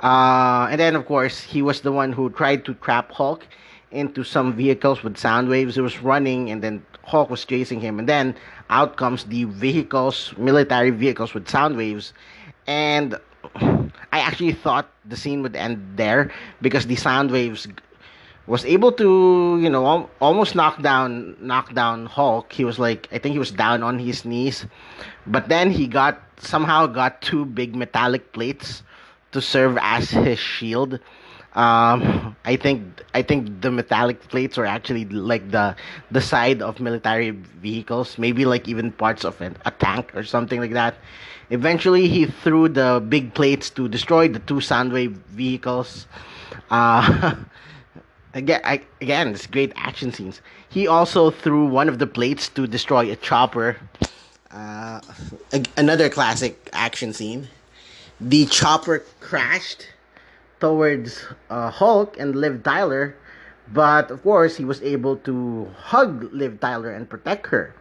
Uh, 0.00 0.66
and 0.70 0.80
then, 0.80 0.96
of 0.96 1.06
course, 1.06 1.40
he 1.42 1.62
was 1.62 1.82
the 1.82 1.92
one 1.92 2.12
who 2.12 2.30
tried 2.30 2.64
to 2.64 2.74
trap 2.74 3.12
Hulk 3.12 3.46
into 3.92 4.24
some 4.24 4.54
vehicles 4.54 5.02
with 5.02 5.16
sound 5.16 5.48
waves. 5.48 5.74
He 5.74 5.80
was 5.80 6.02
running, 6.02 6.50
and 6.50 6.62
then 6.62 6.84
Hulk 7.04 7.30
was 7.30 7.44
chasing 7.44 7.80
him. 7.80 7.98
And 7.98 8.08
then 8.08 8.34
out 8.70 8.96
comes 8.96 9.24
the 9.24 9.44
vehicles, 9.44 10.34
military 10.36 10.90
vehicles 10.90 11.34
with 11.34 11.48
sound 11.48 11.76
waves. 11.76 12.12
And 12.66 13.18
I 13.54 14.20
actually 14.20 14.52
thought 14.52 14.88
the 15.04 15.16
scene 15.16 15.42
would 15.42 15.56
end 15.56 15.96
there 15.96 16.30
because 16.60 16.86
the 16.86 16.96
sound 16.96 17.30
waves 17.30 17.68
was 18.46 18.64
able 18.64 18.92
to, 18.92 19.58
you 19.60 19.70
know, 19.70 20.08
almost 20.20 20.54
knock 20.54 20.82
down 20.82 21.36
knock 21.40 21.74
down 21.74 22.06
Hulk. 22.06 22.52
He 22.52 22.64
was 22.64 22.78
like, 22.78 23.08
I 23.12 23.18
think 23.18 23.32
he 23.32 23.38
was 23.38 23.50
down 23.50 23.82
on 23.82 23.98
his 23.98 24.24
knees, 24.24 24.66
but 25.26 25.48
then 25.48 25.70
he 25.70 25.86
got 25.86 26.20
somehow 26.38 26.86
got 26.86 27.22
two 27.22 27.44
big 27.44 27.76
metallic 27.76 28.32
plates 28.32 28.82
to 29.32 29.40
serve 29.40 29.78
as 29.80 30.10
his 30.10 30.38
shield. 30.38 30.98
Um, 31.54 32.36
I 32.44 32.56
think 32.56 33.02
I 33.14 33.22
think 33.22 33.60
the 33.60 33.70
metallic 33.70 34.20
plates 34.28 34.58
are 34.58 34.66
actually 34.66 35.04
like 35.06 35.50
the 35.50 35.76
the 36.10 36.20
side 36.20 36.62
of 36.62 36.80
military 36.80 37.30
vehicles, 37.30 38.18
maybe 38.18 38.44
like 38.44 38.68
even 38.68 38.92
parts 38.92 39.24
of 39.24 39.40
an, 39.40 39.56
a 39.64 39.70
tank 39.70 40.14
or 40.14 40.24
something 40.24 40.60
like 40.60 40.72
that. 40.72 40.96
Eventually, 41.50 42.08
he 42.08 42.24
threw 42.26 42.68
the 42.68 43.04
big 43.06 43.34
plates 43.34 43.68
to 43.70 43.88
destroy 43.88 44.28
the 44.28 44.38
two 44.38 44.56
Soundwave 44.56 45.16
vehicles. 45.28 46.06
Uh, 46.70 47.34
again, 48.34 48.60
I, 48.64 48.80
again, 49.02 49.28
it's 49.28 49.46
great 49.46 49.72
action 49.76 50.12
scenes. 50.12 50.40
He 50.70 50.86
also 50.86 51.30
threw 51.30 51.66
one 51.66 51.90
of 51.90 51.98
the 51.98 52.06
plates 52.06 52.48
to 52.50 52.66
destroy 52.66 53.12
a 53.12 53.16
chopper. 53.16 53.76
Uh, 54.50 55.00
another 55.76 56.08
classic 56.08 56.68
action 56.72 57.12
scene 57.12 57.48
the 58.22 58.46
chopper 58.46 59.04
crashed 59.20 59.88
towards 60.62 61.26
uh, 61.50 61.70
Hulk 61.74 62.14
and 62.22 62.36
Liv 62.38 62.62
Tyler, 62.62 63.18
but 63.74 64.14
of 64.14 64.22
course 64.22 64.56
he 64.56 64.64
was 64.64 64.80
able 64.82 65.16
to 65.26 65.66
hug 65.74 66.30
Liv 66.32 66.60
Tyler 66.60 66.94
and 66.94 67.10
protect 67.10 67.50
her. 67.50 67.74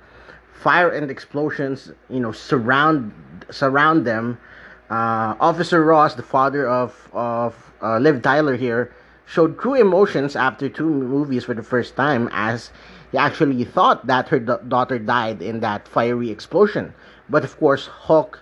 Fire 0.51 0.89
and 0.89 1.09
explosions, 1.09 1.93
you 2.09 2.19
know, 2.19 2.31
surround 2.33 3.13
surround 3.51 4.05
them. 4.05 4.41
Uh, 4.89 5.37
Officer 5.39 5.85
Ross, 5.85 6.15
the 6.15 6.25
father 6.25 6.67
of 6.67 7.07
of 7.13 7.53
uh, 7.85 8.01
Liv 8.01 8.25
Tyler 8.25 8.57
here, 8.57 8.89
showed 9.29 9.61
true 9.61 9.75
emotions 9.75 10.35
after 10.35 10.67
two 10.67 10.89
movies 10.89 11.45
for 11.45 11.53
the 11.53 11.63
first 11.63 11.95
time, 11.95 12.29
as 12.33 12.71
he 13.13 13.17
actually 13.17 13.63
thought 13.63 14.07
that 14.07 14.27
her 14.29 14.39
da- 14.39 14.57
daughter 14.65 14.97
died 14.97 15.41
in 15.41 15.61
that 15.61 15.87
fiery 15.87 16.29
explosion. 16.33 16.93
But 17.29 17.45
of 17.45 17.57
course, 17.61 17.85
Hulk 17.85 18.41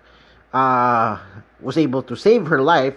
uh, 0.53 1.19
was 1.59 1.77
able 1.77 2.03
to 2.03 2.15
save 2.15 2.47
her 2.47 2.61
life, 2.63 2.95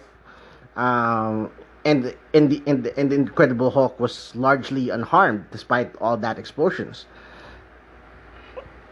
um, 0.76 1.50
and 1.84 2.14
and 2.34 2.50
the, 2.50 2.62
and 2.66 2.84
the 2.84 2.98
and 2.98 3.10
the 3.10 3.16
Incredible 3.16 3.70
Hulk 3.70 3.98
was 3.98 4.34
largely 4.34 4.90
unharmed 4.90 5.46
despite 5.50 5.94
all 6.00 6.16
that 6.18 6.38
explosions. 6.38 7.06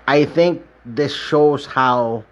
I 0.07 0.25
think 0.25 0.67
this 0.85 1.15
shows 1.15 1.67
how 1.67 2.25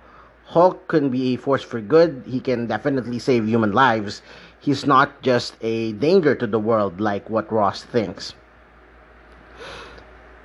Hulk 0.46 0.88
can 0.88 1.10
be 1.10 1.34
a 1.34 1.36
force 1.36 1.62
for 1.62 1.80
good. 1.80 2.24
He 2.26 2.40
can 2.40 2.66
definitely 2.66 3.18
save 3.18 3.46
human 3.46 3.72
lives. 3.72 4.22
He's 4.60 4.86
not 4.86 5.22
just 5.22 5.54
a 5.60 5.92
danger 5.92 6.34
to 6.34 6.46
the 6.46 6.58
world 6.58 7.00
like 7.00 7.30
what 7.30 7.52
Ross 7.52 7.84
thinks. 7.84 8.34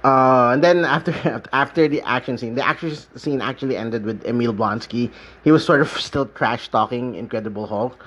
Uh, 0.04 0.52
and 0.54 0.64
then 0.64 0.84
after 0.84 1.14
after 1.54 1.88
the 1.88 2.02
action 2.02 2.38
scene, 2.38 2.56
the 2.56 2.66
action 2.66 2.94
scene 3.16 3.42
actually 3.42 3.78
ended 3.78 4.04
with 4.04 4.26
Emil 4.26 4.54
Blonsky. 4.54 5.12
He 5.44 5.52
was 5.52 5.66
sort 5.66 5.82
of 5.82 5.90
still 6.10 6.26
trash 6.26 6.68
talking 6.70 7.16
Incredible 7.16 7.68
Hulk, 7.68 7.98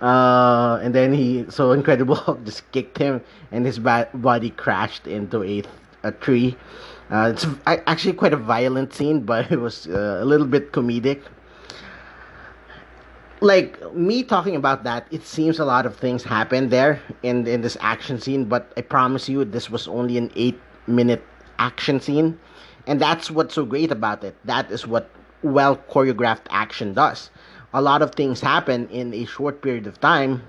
uh, 0.00 0.78
and 0.82 0.94
then 0.94 1.12
he 1.12 1.46
so 1.48 1.72
Incredible 1.80 2.14
Hulk 2.14 2.44
just 2.44 2.70
kicked 2.70 2.98
him, 2.98 3.20
and 3.50 3.66
his 3.66 3.78
ba- 3.78 4.08
body 4.14 4.50
crashed 4.50 5.06
into 5.06 5.42
a 5.42 5.62
a 6.04 6.12
tree. 6.12 6.56
Uh, 7.10 7.32
it's 7.34 7.44
actually 7.66 8.12
quite 8.12 8.32
a 8.32 8.36
violent 8.36 8.94
scene, 8.94 9.20
but 9.20 9.50
it 9.50 9.58
was 9.58 9.88
uh, 9.88 10.20
a 10.22 10.24
little 10.24 10.46
bit 10.46 10.70
comedic. 10.70 11.20
Like 13.40 13.92
me 13.94 14.22
talking 14.22 14.54
about 14.54 14.84
that, 14.84 15.08
it 15.10 15.24
seems 15.26 15.58
a 15.58 15.64
lot 15.64 15.84
of 15.86 15.96
things 15.96 16.22
happened 16.22 16.70
there 16.70 17.00
in 17.24 17.46
in 17.48 17.62
this 17.62 17.76
action 17.80 18.20
scene, 18.20 18.44
but 18.44 18.70
I 18.76 18.82
promise 18.82 19.28
you, 19.28 19.44
this 19.44 19.68
was 19.68 19.88
only 19.88 20.16
an 20.16 20.30
eight 20.36 20.60
minute 20.86 21.24
action 21.60 22.00
scene. 22.00 22.40
And 22.86 23.00
that's 23.00 23.30
what's 23.30 23.54
so 23.54 23.64
great 23.64 23.92
about 23.92 24.24
it. 24.24 24.34
That 24.44 24.70
is 24.70 24.86
what 24.86 25.10
well 25.42 25.76
choreographed 25.76 26.48
action 26.50 26.94
does. 26.94 27.30
A 27.72 27.80
lot 27.80 28.02
of 28.02 28.14
things 28.14 28.40
happen 28.40 28.88
in 28.88 29.14
a 29.14 29.24
short 29.26 29.62
period 29.62 29.86
of 29.86 30.00
time. 30.00 30.42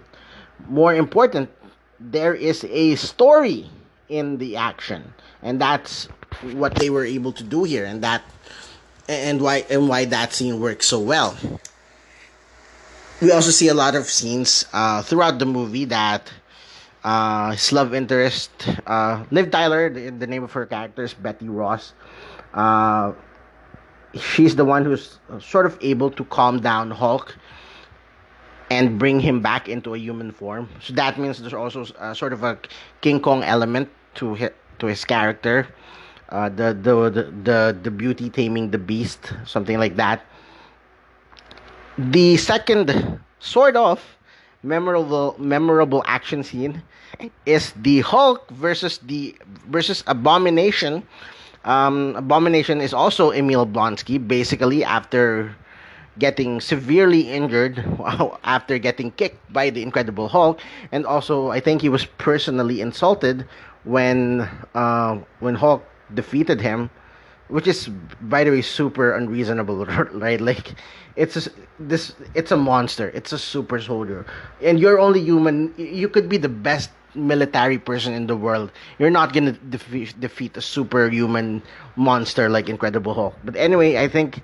More 0.68 0.96
important, 0.96 1.51
there 2.00 2.34
is 2.34 2.63
a 2.63 2.96
story 2.96 3.70
in 4.10 4.38
the 4.38 4.56
action. 4.56 5.13
And 5.44 5.62
that's 5.62 6.08
what 6.53 6.75
they 6.75 6.89
were 6.89 7.06
able 7.06 7.34
to 7.34 7.44
do 7.44 7.63
here 7.63 7.86
and 7.86 8.01
that 8.03 8.24
and 9.08 9.41
why 9.41 9.65
and 9.70 9.89
why 9.89 10.06
that 10.06 10.34
scene 10.34 10.60
works 10.60 10.88
so 10.88 11.00
well. 11.00 11.36
We 13.22 13.32
also 13.32 13.51
see 13.51 13.68
a 13.68 13.74
lot 13.74 13.94
of 13.94 14.06
scenes 14.06 14.65
uh, 14.74 15.03
throughout 15.03 15.38
the 15.38 15.46
movie 15.46 15.86
that 15.86 16.32
uh, 17.03 17.51
his 17.51 17.72
love 17.72 17.93
interest, 17.93 18.51
uh, 18.86 19.24
Liv 19.31 19.51
Tyler, 19.51 19.89
the, 19.89 20.10
the 20.10 20.27
name 20.27 20.43
of 20.43 20.51
her 20.53 20.65
character 20.65 21.03
is 21.03 21.13
Betty 21.13 21.50
Ross. 21.50 21.93
Uh, 22.53 23.13
she's 24.13 24.55
the 24.55 24.65
one 24.65 24.86
who's 24.86 25.20
sort 25.39 25.65
of 25.65 25.77
able 25.81 26.12
to 26.12 26.24
calm 26.25 26.60
down 26.60 26.91
Hulk 26.91 27.38
and 28.70 28.98
bring 28.98 29.20
him 29.20 29.41
back 29.41 29.67
into 29.67 29.93
a 29.93 29.98
human 29.98 30.31
form. 30.31 30.70
So 30.79 30.93
that 30.93 31.20
means 31.20 31.39
there's 31.41 31.53
also 31.53 31.86
uh, 32.00 32.13
sort 32.13 32.34
of 32.34 32.43
a 32.43 32.58
King 33.01 33.20
Kong 33.20 33.43
element 33.43 33.89
to 34.15 34.34
his, 34.34 34.51
to 34.79 34.88
his 34.88 35.03
character. 35.03 35.67
Uh, 36.29 36.48
the, 36.48 36.72
the 36.72 37.10
the 37.10 37.24
the 37.43 37.77
the 37.84 37.91
beauty 37.91 38.29
taming 38.29 38.72
the 38.72 38.77
beast, 38.77 39.34
something 39.46 39.77
like 39.77 39.98
that. 39.98 40.24
The 41.98 42.38
second 42.38 43.20
sort 43.39 43.75
of 43.75 44.00
memorable 44.63 45.36
memorable 45.38 46.03
action 46.06 46.44
scene 46.44 46.82
is 47.46 47.74
the 47.75 48.01
Hulk 48.01 48.50
versus 48.51 49.00
the 49.00 49.36
versus 49.68 50.03
Abomination. 50.08 51.03
Um, 51.63 52.15
Abomination 52.15 52.82
is 52.82 52.94
also 52.94 53.32
Emil 53.32 53.65
Blonsky, 53.68 54.18
basically 54.18 54.84
after 54.84 55.56
getting 56.20 56.60
severely 56.60 57.30
injured 57.30 57.84
after 58.44 58.77
getting 58.77 59.12
kicked 59.12 59.41
by 59.53 59.70
the 59.70 59.82
Incredible 59.82 60.27
Hulk, 60.27 60.60
and 60.91 61.06
also 61.06 61.50
I 61.50 61.60
think 61.60 61.82
he 61.82 61.89
was 61.89 62.06
personally 62.18 62.82
insulted 62.82 63.46
when 63.84 64.50
uh, 64.74 65.20
when 65.39 65.56
Hulk 65.56 65.86
defeated 66.13 66.62
him, 66.62 66.89
which 67.51 67.67
is 67.67 67.89
by 68.22 68.43
the 68.43 68.51
way 68.51 68.62
super 68.62 69.13
unreasonable, 69.13 69.86
right? 70.15 70.39
Like 70.39 70.74
it's 71.15 71.36
a, 71.36 71.51
this 71.79 72.15
it's 72.34 72.51
a 72.51 72.58
monster, 72.58 73.10
it's 73.13 73.31
a 73.31 73.38
super 73.38 73.79
soldier, 73.79 74.25
and 74.63 74.79
you're 74.79 75.00
only 75.00 75.22
human. 75.22 75.74
You 75.77 76.08
could 76.08 76.29
be 76.29 76.38
the 76.38 76.50
best 76.50 76.89
military 77.13 77.77
person 77.77 78.13
in 78.13 78.27
the 78.27 78.38
world. 78.38 78.72
You're 78.98 79.12
not 79.12 79.34
gonna 79.34 79.51
defeat 79.51 80.15
defeat 80.20 80.55
a 80.55 80.62
superhuman 80.62 81.62
monster 81.96 82.50
like 82.50 82.70
Incredible 82.70 83.13
Hulk. 83.13 83.36
But 83.43 83.55
anyway, 83.58 83.98
I 84.00 84.08
think 84.08 84.41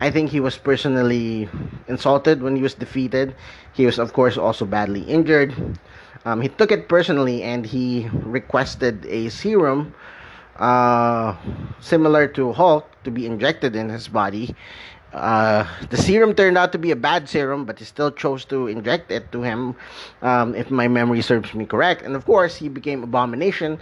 I 0.00 0.10
think 0.10 0.28
he 0.30 0.40
was 0.40 0.58
personally 0.58 1.48
insulted 1.88 2.42
when 2.42 2.56
he 2.56 2.62
was 2.62 2.74
defeated. 2.74 3.34
He 3.72 3.86
was, 3.86 3.98
of 3.98 4.12
course, 4.12 4.36
also 4.36 4.66
badly 4.66 5.02
injured. 5.02 5.54
Um, 6.24 6.40
he 6.40 6.48
took 6.48 6.72
it 6.72 6.88
personally 6.88 7.42
and 7.42 7.66
he 7.66 8.08
requested 8.12 9.04
a 9.06 9.28
serum 9.28 9.94
uh, 10.56 11.36
similar 11.80 12.26
to 12.28 12.52
Hulk 12.52 12.88
to 13.04 13.10
be 13.10 13.26
injected 13.26 13.76
in 13.76 13.88
his 13.88 14.08
body. 14.08 14.54
Uh, 15.12 15.64
the 15.90 15.96
serum 15.96 16.34
turned 16.34 16.58
out 16.58 16.72
to 16.72 16.78
be 16.78 16.90
a 16.90 16.96
bad 16.96 17.28
serum, 17.28 17.64
but 17.64 17.78
he 17.78 17.84
still 17.84 18.10
chose 18.10 18.44
to 18.44 18.66
inject 18.66 19.12
it 19.12 19.30
to 19.30 19.42
him, 19.42 19.76
um, 20.22 20.54
if 20.56 20.70
my 20.70 20.88
memory 20.88 21.22
serves 21.22 21.54
me 21.54 21.64
correct. 21.64 22.02
And 22.02 22.16
of 22.16 22.24
course, 22.26 22.56
he 22.56 22.68
became 22.68 23.04
Abomination. 23.04 23.78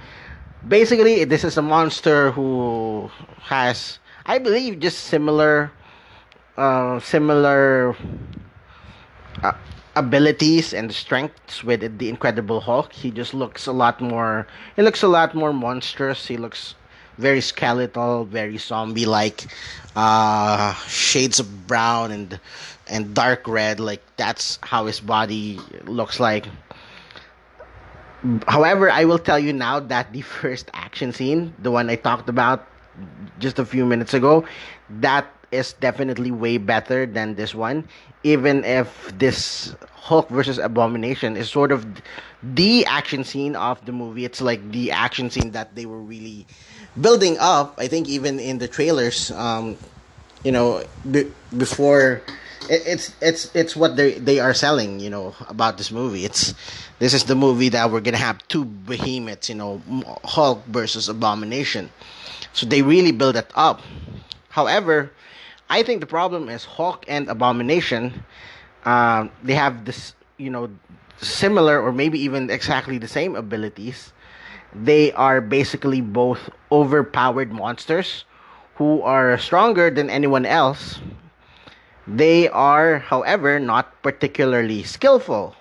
Basically, 0.69 1.25
this 1.25 1.43
is 1.43 1.57
a 1.57 1.62
monster 1.62 2.31
who 2.33 3.11
has, 3.41 3.99
I 4.26 4.38
believe, 4.38 4.79
just 4.79 5.05
similar 5.05 5.73
uh, 6.57 7.00
similar 7.00 7.97
uh, 9.43 9.52
abilities 9.97 10.73
and 10.73 10.93
strengths 10.93 11.63
with 11.63 11.99
the 11.99 12.09
Incredible 12.09 12.61
Hulk. 12.61 12.93
He 12.93 13.11
just 13.11 13.35
looks 13.35 13.67
a 13.67 13.73
lot 13.73 14.01
more. 14.01 14.47
He 14.77 14.83
looks 14.83 15.03
a 15.03 15.09
lot 15.09 15.35
more 15.35 15.53
monstrous. 15.53 16.27
He 16.27 16.37
looks 16.37 16.75
very 17.19 17.41
skeletal, 17.41 18.25
very 18.25 18.57
zombie-like. 18.59 19.47
Uh, 19.95 20.75
shades 20.89 21.39
of 21.39 21.67
brown 21.67 22.11
and 22.11 22.41
and 22.89 23.15
dark 23.15 23.47
red. 23.47 23.81
Like 23.81 24.03
that's 24.17 24.59
how 24.63 24.87
his 24.87 25.01
body 25.01 25.61
looks 25.85 26.19
like. 26.19 26.47
However, 28.47 28.91
I 28.91 29.05
will 29.05 29.19
tell 29.19 29.39
you 29.39 29.53
now 29.53 29.81
that 29.81 30.13
the 30.13 30.21
first 30.41 30.71
action 30.75 31.13
scene, 31.13 31.55
the 31.59 31.71
one 31.71 31.91
I 31.91 31.97
talked 31.97 32.29
about 32.29 32.67
just 33.39 33.59
a 33.59 33.65
few 33.65 33.85
minutes 33.85 34.15
ago, 34.15 34.45
that 35.01 35.27
is 35.53 35.75
definitely 35.75 36.31
way 36.31 36.59
better 36.59 37.07
than 37.07 37.35
this 37.35 37.55
one. 37.55 37.87
Even 38.25 38.65
if 38.65 39.13
this 39.19 39.75
Hulk 39.93 40.29
versus 40.31 40.59
Abomination 40.59 41.37
is 41.37 41.51
sort 41.51 41.71
of 41.71 41.87
the 42.43 42.85
action 42.87 43.25
scene 43.25 43.55
of 43.55 43.85
the 43.87 43.93
movie, 43.93 44.25
it's 44.25 44.41
like 44.41 44.73
the 44.73 44.91
action 44.91 45.31
scene 45.31 45.53
that 45.53 45.75
they 45.77 45.87
were 45.87 46.01
really 46.01 46.47
building 47.01 47.37
up. 47.39 47.75
I 47.79 47.87
think 47.87 48.09
even 48.09 48.41
in 48.41 48.59
the 48.59 48.69
trailers, 48.69 49.31
um, 49.33 49.77
you 50.43 50.51
know, 50.51 50.83
before 51.57 52.23
it, 52.69 52.83
it's 52.87 53.15
it's 53.21 53.55
it's 53.55 53.77
what 53.77 53.97
they 53.97 54.19
they 54.19 54.41
are 54.41 54.55
selling, 54.55 55.01
you 55.01 55.11
know, 55.11 55.35
about 55.49 55.79
this 55.79 55.91
movie. 55.91 56.25
It's 56.25 56.55
this 56.99 57.15
is 57.15 57.25
the 57.25 57.35
movie 57.35 57.69
that 57.71 57.91
we're 57.91 58.01
gonna 58.01 58.17
have 58.17 58.47
two 58.49 58.65
behemoths, 58.65 59.49
you 59.49 59.55
know, 59.55 59.83
Hulk 60.25 60.65
versus 60.67 61.09
Abomination. 61.09 61.91
So 62.53 62.67
they 62.67 62.83
really 62.83 63.13
build 63.13 63.37
it 63.37 63.51
up. 63.55 63.81
However, 64.51 65.13
I 65.73 65.83
think 65.83 66.05
the 66.05 66.07
problem 66.07 66.50
is 66.50 66.67
Hulk 66.67 67.07
and 67.09 67.33
Abomination. 67.33 68.29
Uh, 68.85 69.29
they 69.43 69.55
have 69.55 69.87
this, 69.87 70.12
you 70.37 70.50
know, 70.50 70.69
similar 71.17 71.81
or 71.81 71.92
maybe 71.92 72.20
even 72.20 72.51
exactly 72.51 72.99
the 72.99 73.09
same 73.09 73.35
abilities. 73.35 74.12
They 74.77 75.12
are 75.12 75.40
basically 75.40 76.03
both 76.03 76.51
overpowered 76.70 77.53
monsters 77.53 78.27
who 78.77 79.01
are 79.01 79.38
stronger 79.38 79.88
than 79.88 80.11
anyone 80.11 80.44
else. 80.44 81.01
They 82.07 82.51
are, 82.51 82.99
however, 82.99 83.59
not 83.59 83.97
particularly 84.03 84.83
skillful, 84.83 85.57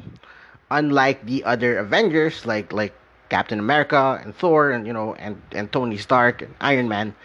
unlike 0.69 1.23
the 1.23 1.45
other 1.45 1.79
Avengers, 1.79 2.45
like 2.45 2.73
like 2.73 2.91
Captain 3.29 3.59
America 3.59 4.19
and 4.19 4.35
Thor, 4.35 4.71
and 4.75 4.83
you 4.85 4.91
know, 4.91 5.15
and 5.15 5.39
and 5.55 5.71
Tony 5.71 5.95
Stark 5.95 6.41
and 6.41 6.51
Iron 6.59 6.89
Man 6.91 7.15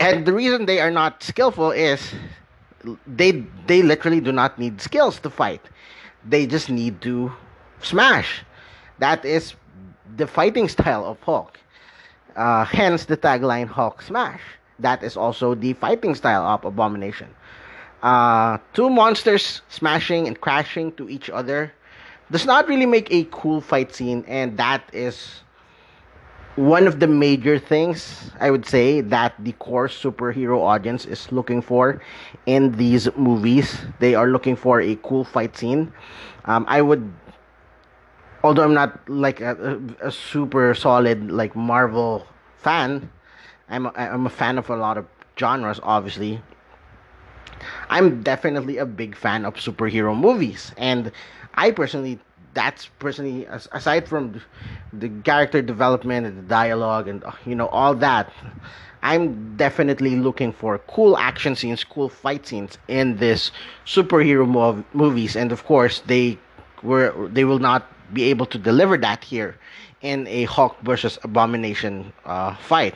and 0.00 0.26
the 0.26 0.32
reason 0.32 0.66
they 0.66 0.80
are 0.80 0.90
not 0.90 1.22
skillful 1.22 1.70
is 1.70 2.14
they 3.06 3.44
they 3.66 3.82
literally 3.82 4.20
do 4.20 4.32
not 4.32 4.58
need 4.58 4.80
skills 4.80 5.18
to 5.20 5.30
fight. 5.30 5.60
They 6.24 6.46
just 6.46 6.70
need 6.70 7.00
to 7.02 7.32
smash. 7.80 8.44
That 8.98 9.24
is 9.24 9.54
the 10.16 10.26
fighting 10.26 10.68
style 10.68 11.04
of 11.04 11.20
hulk. 11.22 11.58
Uh, 12.36 12.64
hence 12.64 13.04
the 13.06 13.16
tagline 13.16 13.68
hulk 13.68 14.02
smash. 14.02 14.40
That 14.78 15.02
is 15.02 15.16
also 15.16 15.54
the 15.54 15.72
fighting 15.74 16.14
style 16.14 16.44
of 16.44 16.64
abomination. 16.64 17.28
Uh, 18.02 18.58
two 18.74 18.90
monsters 18.90 19.62
smashing 19.68 20.26
and 20.26 20.40
crashing 20.40 20.92
to 20.92 21.08
each 21.08 21.30
other 21.30 21.72
does 22.30 22.44
not 22.44 22.68
really 22.68 22.86
make 22.86 23.10
a 23.10 23.24
cool 23.30 23.60
fight 23.60 23.94
scene 23.94 24.24
and 24.28 24.56
that 24.58 24.82
is 24.92 25.40
one 26.56 26.86
of 26.86 27.00
the 27.00 27.06
major 27.06 27.58
things 27.58 28.30
I 28.40 28.50
would 28.50 28.66
say 28.66 29.02
that 29.02 29.34
the 29.38 29.52
core 29.52 29.88
superhero 29.88 30.60
audience 30.60 31.04
is 31.04 31.30
looking 31.30 31.60
for 31.60 32.00
in 32.46 32.72
these 32.72 33.14
movies. 33.14 33.76
They 34.00 34.14
are 34.14 34.26
looking 34.28 34.56
for 34.56 34.80
a 34.80 34.96
cool 34.96 35.22
fight 35.22 35.56
scene. 35.56 35.92
Um, 36.46 36.64
I 36.66 36.80
would, 36.80 37.12
although 38.42 38.64
I'm 38.64 38.74
not 38.74 39.06
like 39.08 39.42
a, 39.42 39.80
a, 40.00 40.10
super 40.10 40.74
solid 40.74 41.30
like 41.30 41.54
Marvel 41.54 42.26
fan, 42.56 43.10
I'm 43.68 43.86
a, 43.86 43.92
I'm 43.94 44.24
a 44.24 44.30
fan 44.30 44.56
of 44.56 44.70
a 44.70 44.76
lot 44.76 44.96
of 44.96 45.06
genres. 45.38 45.78
Obviously, 45.82 46.40
I'm 47.90 48.22
definitely 48.22 48.78
a 48.78 48.86
big 48.86 49.14
fan 49.14 49.44
of 49.44 49.56
superhero 49.56 50.16
movies, 50.18 50.72
and 50.78 51.12
I 51.54 51.70
personally 51.70 52.18
that's 52.56 52.86
personally 52.98 53.44
aside 53.72 54.08
from 54.08 54.40
the 54.92 55.08
character 55.30 55.60
development 55.60 56.26
and 56.26 56.38
the 56.38 56.48
dialogue 56.60 57.06
and 57.06 57.22
you 57.44 57.54
know 57.54 57.68
all 57.68 57.94
that 57.94 58.32
i'm 59.02 59.54
definitely 59.56 60.16
looking 60.16 60.50
for 60.52 60.78
cool 60.94 61.16
action 61.18 61.54
scenes 61.54 61.84
cool 61.84 62.08
fight 62.08 62.46
scenes 62.46 62.78
in 62.88 63.18
this 63.18 63.52
superhero 63.84 64.46
mov- 64.58 64.84
movies 64.94 65.36
and 65.36 65.52
of 65.52 65.64
course 65.66 66.00
they 66.06 66.38
were 66.82 67.12
they 67.30 67.44
will 67.44 67.58
not 67.70 67.82
be 68.12 68.24
able 68.24 68.46
to 68.46 68.58
deliver 68.58 68.96
that 68.96 69.22
here 69.22 69.56
in 70.02 70.26
a 70.28 70.44
Hulk 70.44 70.76
versus 70.82 71.18
Abomination 71.24 72.12
uh, 72.24 72.54
fight. 72.54 72.94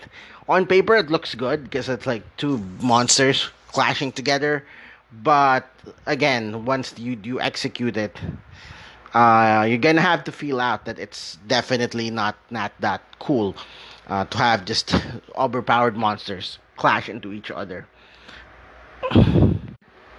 On 0.49 0.67
paper, 0.67 0.97
it 0.97 1.11
looks 1.11 1.35
good 1.35 1.65
because 1.65 1.89
it's 1.89 2.07
like 2.07 2.23
two 2.37 2.59
monsters 2.81 3.51
clashing 3.69 4.13
together, 4.13 4.65
but 5.23 5.69
again, 6.07 6.65
once 6.65 6.95
you 6.99 7.19
you 7.23 7.41
execute 7.41 7.97
it, 7.97 8.17
uh, 9.15 9.67
you're 9.69 9.79
gonna 9.79 10.01
have 10.01 10.25
to 10.25 10.33
feel 10.33 10.61
out 10.61 10.85
that 10.85 10.99
it's 10.99 11.39
definitely 11.47 12.11
not 12.11 12.37
not 12.51 12.73
that 12.81 13.03
cool 13.19 13.57
uh, 14.09 14.25
to 14.27 14.39
have 14.39 14.65
just 14.65 14.95
overpowered 15.37 15.97
monsters 15.97 16.59
clash 16.77 17.09
into 17.09 17.33
each 17.33 17.51
other. 17.51 17.87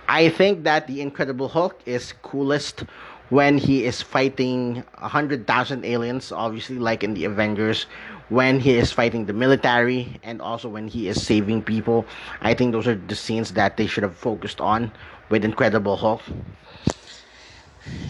I 0.07 0.27
think 0.29 0.63
that 0.65 0.87
the 0.87 1.01
Incredible 1.01 1.47
Hulk 1.47 1.81
is 1.85 2.13
coolest 2.21 2.83
when 3.29 3.57
he 3.57 3.85
is 3.85 4.01
fighting 4.01 4.83
a 4.95 5.07
hundred 5.07 5.47
thousand 5.47 5.85
aliens, 5.85 6.33
obviously 6.33 6.77
like 6.77 7.01
in 7.01 7.13
the 7.13 7.23
Avengers, 7.23 7.85
when 8.27 8.59
he 8.59 8.73
is 8.73 8.91
fighting 8.91 9.25
the 9.25 9.33
military, 9.33 10.19
and 10.21 10.41
also 10.41 10.67
when 10.67 10.89
he 10.89 11.07
is 11.07 11.23
saving 11.23 11.63
people. 11.63 12.05
I 12.41 12.53
think 12.53 12.73
those 12.73 12.87
are 12.87 12.95
the 12.95 13.15
scenes 13.15 13.53
that 13.53 13.77
they 13.77 13.87
should 13.87 14.03
have 14.03 14.17
focused 14.17 14.59
on 14.59 14.91
with 15.29 15.45
Incredible 15.45 15.95
Hulk. 15.95 16.21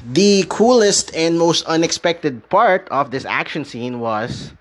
The 0.06 0.46
coolest 0.50 1.16
and 1.16 1.38
most 1.38 1.66
unexpected 1.66 2.48
part 2.50 2.88
of 2.90 3.12
this 3.12 3.26
action 3.26 3.66
scene 3.66 4.00
was 4.00 4.54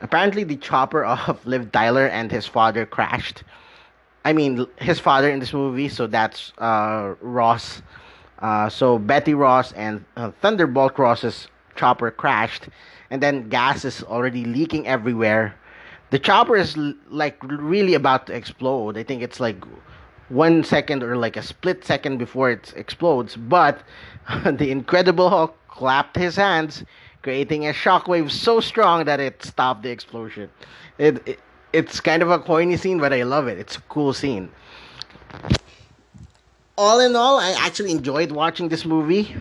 apparently 0.00 0.44
the 0.44 0.56
chopper 0.56 1.04
of 1.28 1.44
Liv 1.46 1.72
Tyler 1.72 2.06
and 2.06 2.30
his 2.30 2.46
father 2.46 2.86
crashed. 2.86 3.42
I 4.24 4.32
mean, 4.32 4.66
his 4.76 5.00
father 5.00 5.30
in 5.30 5.40
this 5.40 5.52
movie, 5.52 5.88
so 5.88 6.06
that's 6.06 6.52
uh, 6.58 7.14
Ross. 7.20 7.82
Uh, 8.38 8.68
so 8.68 8.98
Betty 8.98 9.34
Ross 9.34 9.72
and 9.72 10.04
uh, 10.16 10.30
Thunderbolt 10.42 10.98
Ross's 10.98 11.48
chopper 11.76 12.10
crashed, 12.10 12.68
and 13.10 13.22
then 13.22 13.48
gas 13.48 13.84
is 13.84 14.02
already 14.02 14.44
leaking 14.44 14.86
everywhere. 14.86 15.54
The 16.10 16.18
chopper 16.18 16.56
is 16.56 16.76
like 17.08 17.42
really 17.42 17.94
about 17.94 18.26
to 18.26 18.34
explode. 18.34 18.98
I 18.98 19.02
think 19.04 19.22
it's 19.22 19.40
like 19.40 19.56
one 20.30 20.64
second 20.64 21.02
or 21.02 21.16
like 21.16 21.36
a 21.36 21.42
split 21.42 21.84
second 21.84 22.18
before 22.18 22.50
it 22.50 22.72
explodes, 22.76 23.36
but 23.36 23.82
the 24.44 24.70
Incredible 24.70 25.28
Hulk 25.28 25.56
clapped 25.68 26.16
his 26.16 26.36
hands, 26.36 26.84
creating 27.22 27.66
a 27.66 27.72
shockwave 27.72 28.30
so 28.30 28.60
strong 28.60 29.04
that 29.04 29.20
it 29.20 29.42
stopped 29.44 29.82
the 29.82 29.90
explosion. 29.90 30.50
It, 30.98 31.26
it 31.28 31.40
it's 31.72 32.00
kind 32.00 32.22
of 32.22 32.30
a 32.30 32.38
corny 32.38 32.76
scene, 32.76 32.98
but 32.98 33.12
I 33.12 33.22
love 33.22 33.46
it. 33.48 33.58
It's 33.58 33.76
a 33.76 33.80
cool 33.82 34.12
scene. 34.12 34.50
all 36.78 37.00
in 37.00 37.14
all, 37.14 37.38
I 37.38 37.52
actually 37.60 37.92
enjoyed 37.92 38.32
watching 38.32 38.68
this 38.68 38.84
movie. 38.86 39.36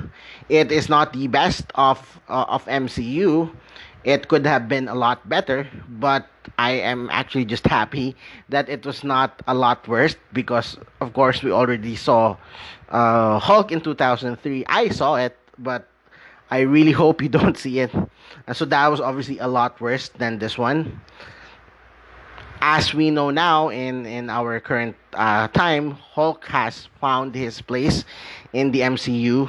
It 0.49 0.71
is 0.71 0.89
not 0.89 1.13
the 1.13 1.27
best 1.27 1.65
of 1.75 2.19
uh, 2.27 2.45
of 2.49 2.65
MCU. 2.65 3.51
It 4.03 4.29
could 4.29 4.45
have 4.45 4.67
been 4.67 4.87
a 4.87 4.95
lot 4.95 5.27
better, 5.27 5.67
but 5.89 6.27
I 6.57 6.71
am 6.71 7.09
actually 7.11 7.45
just 7.45 7.67
happy 7.67 8.15
that 8.47 8.69
it 8.69 8.85
was 8.85 9.03
not 9.03 9.41
a 9.47 9.53
lot 9.53 9.87
worse 9.87 10.15
because, 10.31 10.77
of 11.01 11.13
course, 11.13 11.43
we 11.43 11.51
already 11.51 11.95
saw 11.95 12.37
uh, 12.89 13.39
Hulk 13.39 13.71
in 13.71 13.81
2003. 13.81 14.65
I 14.67 14.89
saw 14.89 15.15
it, 15.15 15.35
but 15.57 15.87
I 16.49 16.61
really 16.61 16.91
hope 16.91 17.21
you 17.21 17.29
don't 17.39 17.57
see 17.57 17.79
it. 17.79 17.93
And 17.93 18.55
so 18.55 18.65
that 18.65 18.87
was 18.87 19.01
obviously 19.01 19.37
a 19.39 19.47
lot 19.47 19.79
worse 19.81 20.09
than 20.09 20.39
this 20.39 20.57
one. 20.57 21.01
As 22.61 22.93
we 22.93 23.09
know 23.09 23.29
now, 23.31 23.69
in 23.69 24.05
in 24.05 24.29
our 24.29 24.59
current 24.59 24.95
uh, 25.13 25.47
time, 25.49 25.91
Hulk 25.91 26.43
has 26.45 26.89
found 26.99 27.33
his 27.33 27.61
place 27.61 28.03
in 28.51 28.71
the 28.71 28.81
MCU, 28.81 29.47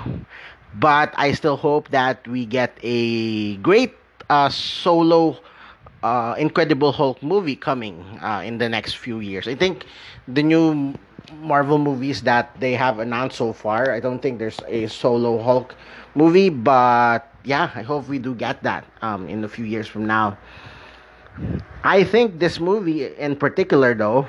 but 0.75 1.13
I 1.17 1.33
still 1.33 1.57
hope 1.57 1.91
that 1.91 2.27
we 2.29 2.47
get 2.47 2.79
a 2.83 3.57
great 3.57 3.95
uh, 4.31 4.49
solo 4.49 5.37
uh, 6.03 6.35
Incredible 6.39 6.93
Hulk 6.93 7.23
movie 7.23 7.57
coming 7.57 8.01
uh, 8.23 8.43
in 8.45 8.59
the 8.59 8.69
next 8.69 8.95
few 8.97 9.21
years. 9.21 9.49
I 9.49 9.55
think 9.55 9.85
the 10.29 10.43
new 10.43 10.95
Marvel 11.43 11.79
movies 11.79 12.23
that 12.23 12.59
they 12.61 12.75
have 12.75 12.99
announced 12.99 13.37
so 13.37 13.53
far, 13.53 13.93
I 13.93 14.01
don't 14.01 14.21
think 14.21 14.39
there's 14.39 14.61
a 14.69 14.87
solo 14.89 15.43
Hulk 15.43 15.75
movie, 16.15 16.49
but 16.49 17.29
yeah, 17.45 17.71
I 17.75 17.83
hope 17.83 18.09
we 18.09 18.19
do 18.19 18.35
get 18.35 18.63
that 18.63 18.85
um, 19.03 19.29
in 19.29 19.45
a 19.45 19.49
few 19.49 19.65
years 19.65 19.87
from 19.87 20.07
now. 20.07 20.39
I 21.85 22.05
think 22.05 22.39
this 22.39 22.61
movie 22.61 23.07
in 23.17 23.37
particular, 23.37 23.95
though, 23.95 24.27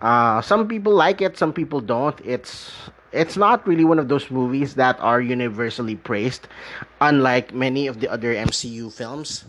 uh, 0.00 0.40
some 0.42 0.68
people 0.68 0.94
like 0.94 1.20
it, 1.20 1.36
some 1.36 1.52
people 1.52 1.80
don't. 1.80 2.18
It's 2.24 2.72
it's 3.14 3.36
not 3.36 3.66
really 3.66 3.84
one 3.84 3.98
of 3.98 4.08
those 4.08 4.30
movies 4.30 4.74
that 4.74 4.98
are 5.00 5.20
universally 5.20 5.94
praised, 5.94 6.48
unlike 7.00 7.54
many 7.54 7.86
of 7.86 8.00
the 8.00 8.10
other 8.10 8.34
MCU 8.34 8.92
films. 8.92 9.44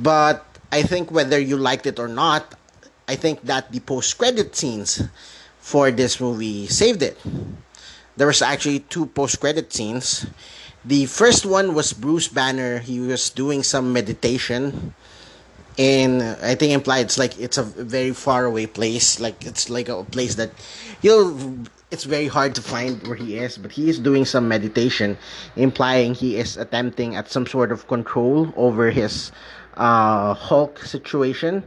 But 0.00 0.46
I 0.70 0.82
think 0.82 1.10
whether 1.10 1.38
you 1.38 1.56
liked 1.56 1.86
it 1.86 1.98
or 1.98 2.08
not, 2.08 2.54
I 3.08 3.16
think 3.16 3.42
that 3.42 3.72
the 3.72 3.80
post 3.80 4.16
credit 4.16 4.54
scenes 4.54 5.02
for 5.58 5.90
this 5.90 6.20
movie 6.20 6.66
saved 6.68 7.02
it. 7.02 7.18
There 8.16 8.26
was 8.26 8.42
actually 8.42 8.80
two 8.80 9.06
post 9.06 9.40
credit 9.40 9.72
scenes. 9.72 10.26
The 10.84 11.06
first 11.06 11.44
one 11.44 11.74
was 11.74 11.92
Bruce 11.92 12.28
Banner. 12.28 12.78
He 12.78 13.00
was 13.00 13.30
doing 13.30 13.62
some 13.62 13.92
meditation 13.92 14.94
and 15.78 16.22
I 16.22 16.54
think 16.54 16.72
implied 16.72 17.06
it's 17.06 17.18
like 17.18 17.38
it's 17.38 17.56
a 17.58 17.62
very 17.62 18.12
far 18.12 18.44
away 18.44 18.66
place. 18.66 19.20
Like 19.20 19.44
it's 19.44 19.70
like 19.70 19.88
a 19.88 20.04
place 20.04 20.34
that 20.36 20.50
you'll 21.00 21.64
it's 21.92 22.04
very 22.04 22.26
hard 22.26 22.54
to 22.54 22.62
find 22.62 23.06
where 23.06 23.16
he 23.16 23.36
is, 23.36 23.58
but 23.58 23.70
he 23.70 23.90
is 23.90 23.98
doing 23.98 24.24
some 24.24 24.48
meditation, 24.48 25.18
implying 25.56 26.14
he 26.14 26.36
is 26.36 26.56
attempting 26.56 27.14
at 27.16 27.28
some 27.28 27.46
sort 27.46 27.70
of 27.70 27.86
control 27.86 28.50
over 28.56 28.90
his 28.90 29.30
uh, 29.76 30.32
Hulk 30.32 30.78
situation. 30.78 31.62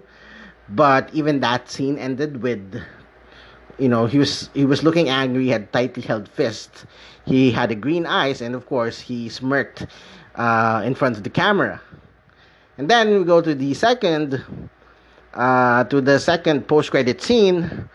But 0.70 1.14
even 1.14 1.42
that 1.42 1.70
scene 1.70 2.00
ended 2.00 2.42
with, 2.42 2.82
you 3.78 3.88
know, 3.88 4.08
he 4.08 4.18
was 4.18 4.50
he 4.56 4.66
was 4.66 4.82
looking 4.82 5.10
angry, 5.10 5.48
had 5.48 5.72
tightly 5.72 6.02
held 6.02 6.28
fists, 6.28 6.88
he 7.26 7.52
had 7.52 7.72
a 7.72 7.76
green 7.76 8.08
eyes, 8.08 8.42
and 8.42 8.56
of 8.56 8.66
course 8.66 9.00
he 9.00 9.30
smirked 9.30 9.86
uh, 10.34 10.82
in 10.84 10.96
front 10.96 11.18
of 11.18 11.24
the 11.24 11.30
camera. 11.30 11.80
And 12.80 12.90
then 12.90 13.20
we 13.20 13.24
go 13.24 13.42
to 13.42 13.54
the 13.54 13.76
second, 13.76 14.44
uh, 15.36 15.84
to 15.86 16.02
the 16.02 16.20
second 16.20 16.68
post-credit 16.68 17.22
scene. 17.22 17.88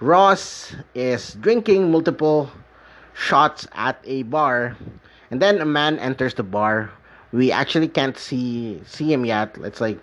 Ross 0.00 0.74
is 0.94 1.34
drinking 1.34 1.90
multiple 1.90 2.50
shots 3.14 3.66
at 3.72 4.00
a 4.04 4.22
bar, 4.24 4.76
and 5.30 5.42
then 5.42 5.60
a 5.60 5.66
man 5.66 5.98
enters 5.98 6.34
the 6.34 6.42
bar 6.42 6.90
we 7.32 7.52
actually 7.52 7.88
can't 7.88 8.16
see 8.16 8.80
see 8.86 9.12
him 9.12 9.24
yet. 9.24 9.56
It's 9.62 9.80
like 9.80 10.00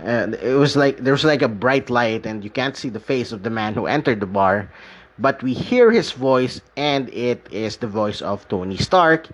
uh, 0.00 0.32
it 0.42 0.54
was 0.54 0.76
like 0.76 0.98
there 0.98 1.12
was 1.12 1.24
like 1.24 1.42
a 1.42 1.48
bright 1.48 1.90
light, 1.90 2.26
and 2.26 2.42
you 2.42 2.50
can't 2.50 2.76
see 2.76 2.88
the 2.88 3.00
face 3.00 3.32
of 3.32 3.42
the 3.42 3.50
man 3.50 3.74
who 3.74 3.86
entered 3.86 4.20
the 4.20 4.26
bar, 4.26 4.70
but 5.18 5.42
we 5.42 5.54
hear 5.54 5.90
his 5.90 6.12
voice, 6.12 6.60
and 6.76 7.08
it 7.10 7.46
is 7.50 7.76
the 7.76 7.86
voice 7.86 8.22
of 8.22 8.46
Tony 8.48 8.76
Stark. 8.76 9.28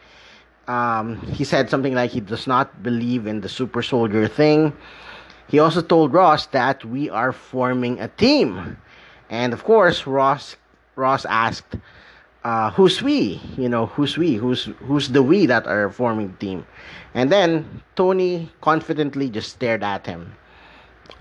Um, 0.66 1.16
he 1.32 1.44
said 1.44 1.70
something 1.70 1.94
like 1.94 2.10
he 2.10 2.20
does 2.20 2.46
not 2.46 2.82
believe 2.82 3.26
in 3.26 3.40
the 3.40 3.48
super 3.48 3.82
soldier 3.82 4.28
thing. 4.28 4.76
He 5.48 5.58
also 5.58 5.80
told 5.80 6.12
Ross 6.12 6.44
that 6.48 6.84
we 6.84 7.08
are 7.08 7.32
forming 7.32 7.98
a 8.00 8.08
team, 8.08 8.76
and 9.30 9.52
of 9.52 9.64
course, 9.64 10.06
Ross 10.06 10.56
Ross 10.96 11.24
asked 11.26 11.76
uh, 12.44 12.70
who's 12.70 13.02
we? 13.02 13.40
You 13.56 13.68
know, 13.68 13.86
who's 13.86 14.16
we? 14.16 14.34
Who's 14.34 14.64
who's 14.86 15.08
the 15.08 15.22
we 15.22 15.46
that 15.46 15.66
are 15.66 15.90
forming 15.90 16.32
the 16.32 16.38
team? 16.38 16.66
And 17.14 17.32
then 17.32 17.82
Tony 17.96 18.50
confidently 18.60 19.28
just 19.30 19.50
stared 19.50 19.82
at 19.82 20.06
him. 20.06 20.32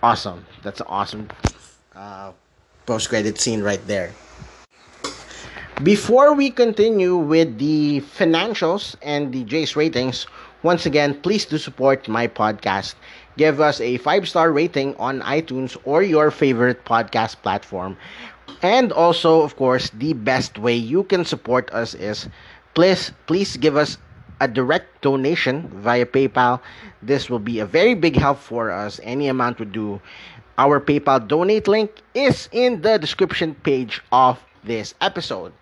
Awesome. 0.04 0.46
That's 0.64 0.80
an 0.80 0.88
awesome 0.90 1.28
uh, 1.96 2.32
post 2.86 3.10
credit 3.10 3.40
scene 3.40 3.62
right 3.62 3.82
there. 3.88 4.14
Before 5.84 6.34
we 6.34 6.50
continue 6.50 7.16
with 7.16 7.60
the 7.60 8.02
financials 8.02 8.96
and 9.02 9.32
the 9.32 9.44
Jace 9.46 9.76
ratings, 9.76 10.26
once 10.64 10.86
again, 10.86 11.20
please 11.22 11.46
do 11.46 11.58
support 11.58 12.08
my 12.08 12.28
podcast. 12.28 12.96
Give 13.38 13.60
us 13.62 13.80
a 13.80 13.98
five 13.98 14.28
star 14.28 14.52
rating 14.52 14.96
on 14.98 15.22
iTunes 15.22 15.78
or 15.84 16.02
your 16.04 16.32
favorite 16.32 16.86
podcast 16.86 17.42
platform. 17.42 17.98
And 18.62 18.92
also, 18.92 19.42
of 19.42 19.56
course, 19.56 19.90
the 19.92 20.14
best 20.14 20.58
way 20.58 20.76
you 20.76 21.04
can 21.04 21.26
support 21.26 21.70
us 21.72 21.94
is 21.94 22.28
please 22.74 23.12
please 23.28 23.58
give 23.58 23.76
us 23.78 23.98
a 24.40 24.48
direct 24.48 25.02
donation 25.02 25.68
via 25.70 26.06
PayPal. 26.06 26.62
This 27.02 27.30
will 27.30 27.40
be 27.40 27.60
a 27.60 27.66
very 27.66 27.94
big 27.94 28.16
help 28.18 28.38
for 28.40 28.72
us. 28.72 29.00
Any 29.04 29.28
amount 29.28 29.60
would 29.60 29.72
do. 29.72 30.02
Our 30.58 30.80
PayPal 30.80 31.28
donate 31.28 31.68
link 31.68 32.02
is 32.14 32.50
in 32.52 32.82
the 32.82 32.98
description 32.98 33.56
page 33.56 34.02
of 34.12 34.44
this 34.64 34.94
episode. 35.02 35.54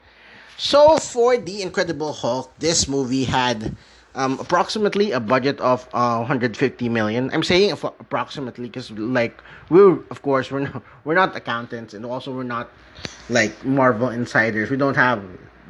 So, 0.57 0.97
for 0.97 1.37
The 1.37 1.61
Incredible 1.61 2.13
Hulk, 2.13 2.51
this 2.59 2.87
movie 2.87 3.25
had 3.25 3.75
um, 4.15 4.39
approximately 4.39 5.11
a 5.11 5.19
budget 5.19 5.59
of 5.59 5.87
uh, 5.93 6.17
150 6.17 6.89
million. 6.89 7.29
I'm 7.33 7.43
saying 7.43 7.71
approximately 7.71 8.67
because, 8.67 8.89
like, 8.91 9.39
we 9.69 9.81
of 9.81 10.21
course 10.21 10.51
we're 10.51 10.61
not, 10.61 10.83
we're 11.03 11.15
not 11.15 11.35
accountants, 11.35 11.93
and 11.93 12.05
also 12.05 12.31
we're 12.31 12.43
not 12.43 12.71
like 13.29 13.53
Marvel 13.65 14.09
insiders. 14.09 14.69
We 14.69 14.77
don't 14.77 14.95
have 14.95 15.23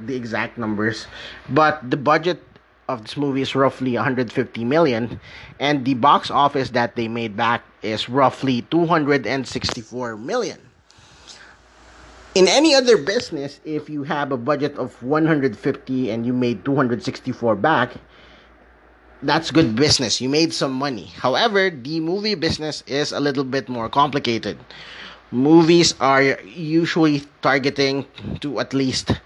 the 0.05 0.15
exact 0.15 0.57
numbers, 0.57 1.07
but 1.49 1.89
the 1.89 1.97
budget 1.97 2.41
of 2.87 3.01
this 3.01 3.17
movie 3.17 3.41
is 3.41 3.55
roughly 3.55 3.95
150 3.95 4.63
million, 4.63 5.19
and 5.59 5.83
the 5.85 5.95
box 5.95 6.29
office 6.29 6.69
that 6.71 6.95
they 6.95 7.07
made 7.07 7.35
back 7.35 7.63
is 7.81 8.07
roughly 8.07 8.61
264 8.69 10.17
million. 10.17 10.59
In 12.35 12.49
any 12.49 12.75
other 12.75 12.97
business, 12.97 13.61
if 13.63 13.89
you 13.89 14.03
have 14.03 14.31
a 14.31 14.37
budget 14.37 14.77
of 14.77 15.01
150 15.01 16.11
and 16.11 16.25
you 16.25 16.33
made 16.33 16.65
264 16.65 17.55
back, 17.55 17.93
that's 19.21 19.51
good 19.51 19.75
business. 19.75 20.21
You 20.21 20.29
made 20.29 20.53
some 20.53 20.73
money. 20.73 21.05
However, 21.19 21.69
the 21.69 21.99
movie 21.99 22.35
business 22.35 22.83
is 22.87 23.11
a 23.11 23.19
little 23.19 23.43
bit 23.43 23.69
more 23.69 23.89
complicated. 23.89 24.57
Movies 25.31 25.93
are 25.99 26.39
usually 26.43 27.23
targeting 27.41 28.05
to 28.41 28.59
at 28.59 28.73
least 28.73 29.19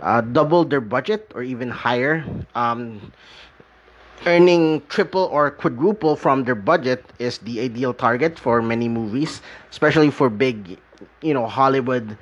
uh, 0.00 0.20
double 0.20 0.64
their 0.64 0.80
budget 0.80 1.30
or 1.34 1.42
even 1.42 1.70
higher. 1.70 2.24
Um, 2.54 3.12
earning 4.26 4.82
triple 4.88 5.24
or 5.30 5.50
quadruple 5.50 6.16
from 6.16 6.44
their 6.44 6.54
budget 6.54 7.04
is 7.18 7.38
the 7.38 7.60
ideal 7.60 7.92
target 7.92 8.38
for 8.38 8.62
many 8.62 8.88
movies, 8.88 9.42
especially 9.70 10.10
for 10.10 10.30
big, 10.30 10.78
you 11.22 11.34
know, 11.34 11.46
Hollywood 11.46 12.16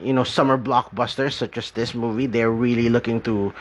you 0.00 0.12
know 0.12 0.24
summer 0.24 0.56
blockbusters 0.58 1.34
such 1.34 1.58
as 1.58 1.70
this 1.72 1.94
movie 1.94 2.26
they're 2.26 2.50
really 2.50 2.88
looking 2.88 3.20
to 3.20 3.52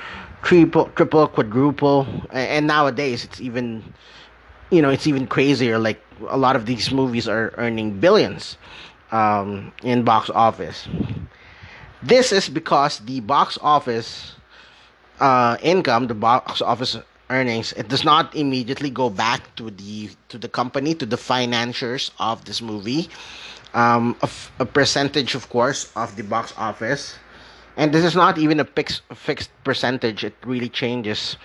triple 0.43 0.85
triple 0.95 1.27
quadruple 1.27 2.07
and 2.31 2.67
nowadays 2.67 3.23
it's 3.23 3.39
even 3.41 3.93
you 4.71 4.81
know 4.81 4.89
it's 4.89 5.07
even 5.07 5.27
crazier 5.27 5.77
like 5.77 6.01
a 6.29 6.37
lot 6.37 6.55
of 6.55 6.65
these 6.65 6.91
movies 6.91 7.27
are 7.27 7.53
earning 7.57 7.99
billions 7.99 8.57
um, 9.11 9.71
in 9.83 10.03
box 10.03 10.29
office 10.31 10.87
this 12.01 12.31
is 12.31 12.49
because 12.49 12.99
the 12.99 13.19
box 13.21 13.57
office 13.61 14.35
uh, 15.19 15.57
income 15.61 16.07
the 16.07 16.15
box 16.15 16.61
office 16.61 16.97
earnings 17.29 17.73
it 17.73 17.87
does 17.87 18.03
not 18.03 18.35
immediately 18.35 18.89
go 18.89 19.09
back 19.09 19.55
to 19.55 19.69
the 19.71 20.09
to 20.29 20.37
the 20.37 20.49
company 20.49 20.93
to 20.95 21.05
the 21.05 21.17
financiers 21.17 22.11
of 22.19 22.43
this 22.45 22.61
movie 22.61 23.09
um, 23.73 24.15
a, 24.21 24.25
f- 24.25 24.51
a 24.59 24.65
percentage, 24.65 25.35
of 25.35 25.49
course, 25.49 25.91
of 25.95 26.15
the 26.15 26.23
box 26.23 26.53
office. 26.57 27.15
And 27.77 27.93
this 27.93 28.03
is 28.03 28.15
not 28.15 28.37
even 28.37 28.59
a 28.59 28.65
fixed 28.65 29.01
fixed 29.15 29.51
percentage. 29.63 30.23
It 30.23 30.35
really 30.45 30.69
changes. 30.69 31.37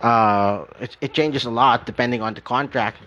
Uh, 0.00 0.64
it, 0.80 0.96
it 1.00 1.12
changes 1.14 1.44
a 1.44 1.50
lot 1.50 1.86
depending 1.86 2.22
on 2.22 2.34
the 2.34 2.40
contract. 2.40 2.98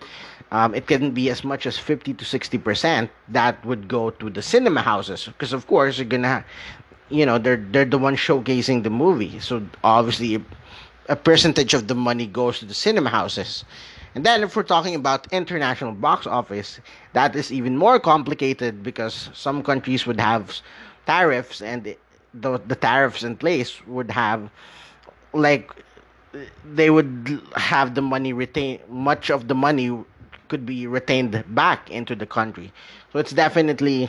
Um, 0.50 0.74
it 0.74 0.86
can 0.86 1.12
be 1.12 1.30
as 1.30 1.44
much 1.44 1.66
as 1.66 1.78
50 1.78 2.12
to 2.14 2.24
60 2.24 2.58
percent 2.58 3.10
that 3.28 3.64
would 3.64 3.88
go 3.88 4.10
to 4.10 4.28
the 4.28 4.42
cinema 4.42 4.82
houses 4.82 5.24
because 5.26 5.54
of 5.54 5.66
course 5.66 5.96
you're 5.96 6.06
gonna 6.06 6.44
you 7.08 7.24
know 7.24 7.38
they're 7.38 7.56
they're 7.72 7.86
the 7.86 7.96
one 7.98 8.16
showcasing 8.16 8.82
the 8.82 8.90
movie 8.90 9.38
so 9.40 9.62
obviously 9.82 10.44
a 11.08 11.16
percentage 11.16 11.72
of 11.72 11.88
the 11.88 11.94
money 11.94 12.26
goes 12.26 12.58
to 12.58 12.66
the 12.66 12.74
cinema 12.74 13.08
houses 13.08 13.64
and 14.14 14.26
then 14.26 14.42
if 14.42 14.54
we're 14.54 14.62
talking 14.62 14.94
about 14.94 15.26
international 15.32 15.92
box 15.92 16.26
office 16.26 16.80
that 17.14 17.34
is 17.34 17.50
even 17.50 17.76
more 17.78 17.98
complicated 17.98 18.82
because 18.82 19.30
some 19.32 19.62
countries 19.62 20.06
would 20.06 20.20
have 20.20 20.60
tariffs 21.06 21.62
and 21.62 21.96
the, 22.34 22.58
the 22.58 22.76
tariffs 22.76 23.22
in 23.22 23.36
place 23.36 23.84
would 23.86 24.10
have 24.10 24.50
like 25.32 25.70
they 26.64 26.90
would 26.90 27.40
have 27.56 27.94
the 27.94 28.02
money 28.02 28.32
retain 28.32 28.78
much 28.88 29.30
of 29.30 29.48
the 29.48 29.54
money 29.54 30.04
could 30.48 30.64
be 30.66 30.86
retained 30.86 31.44
back 31.54 31.90
into 31.90 32.14
the 32.14 32.26
country. 32.26 32.72
So 33.12 33.18
it's 33.18 33.32
definitely 33.32 34.08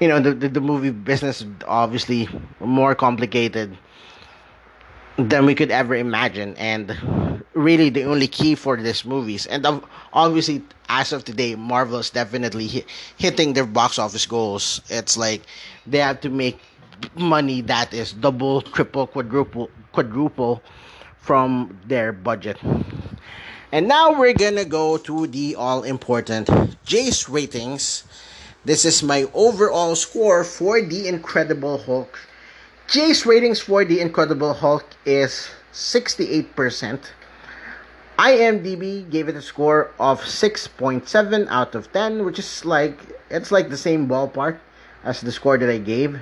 you 0.00 0.08
know 0.08 0.20
the, 0.20 0.34
the, 0.34 0.48
the 0.48 0.60
movie 0.60 0.90
business 0.90 1.44
obviously 1.66 2.28
more 2.60 2.94
complicated 2.94 3.76
than 5.18 5.44
we 5.44 5.54
could 5.54 5.70
ever 5.72 5.96
imagine 5.96 6.54
and 6.56 6.96
really 7.54 7.90
the 7.90 8.04
only 8.04 8.28
key 8.28 8.54
for 8.54 8.76
this 8.76 9.04
movies. 9.04 9.46
And 9.46 9.66
obviously 10.12 10.62
as 10.88 11.12
of 11.12 11.24
today 11.24 11.56
marvel's 11.56 12.10
definitely 12.10 12.68
hit, 12.68 12.86
hitting 13.16 13.52
their 13.52 13.66
box 13.66 13.98
office 13.98 14.26
goals. 14.26 14.80
It's 14.88 15.16
like 15.16 15.42
they 15.86 15.98
have 15.98 16.20
to 16.20 16.30
make 16.30 16.60
money 17.16 17.60
that 17.62 17.92
is 17.92 18.12
double 18.12 18.62
triple 18.62 19.06
quadruple 19.08 19.70
quadruple 19.92 20.62
from 21.18 21.76
their 21.86 22.12
budget. 22.12 22.58
And 23.72 23.88
now 23.88 24.18
we're 24.18 24.34
gonna 24.34 24.64
go 24.64 24.98
to 24.98 25.26
the 25.26 25.56
all 25.56 25.82
important 25.82 26.46
jace 26.86 27.28
ratings. 27.28 28.04
This 28.64 28.84
is 28.84 29.02
my 29.02 29.26
overall 29.34 29.96
score 29.96 30.44
for 30.44 30.80
the 30.80 31.08
incredible 31.08 31.78
hulk 31.78 32.18
Jace 32.88 33.26
ratings 33.26 33.60
for 33.60 33.84
The 33.84 34.00
Incredible 34.00 34.54
Hulk 34.54 34.86
is 35.04 35.50
68%. 35.74 37.12
IMDb 38.18 39.04
gave 39.10 39.28
it 39.28 39.36
a 39.36 39.42
score 39.42 39.90
of 40.00 40.22
6.7 40.22 41.46
out 41.50 41.74
of 41.74 41.92
10, 41.92 42.24
which 42.24 42.38
is 42.38 42.64
like 42.64 42.98
it's 43.28 43.52
like 43.52 43.68
the 43.68 43.76
same 43.76 44.08
ballpark 44.08 44.56
as 45.04 45.20
the 45.20 45.30
score 45.30 45.58
that 45.58 45.68
I 45.68 45.76
gave. 45.76 46.18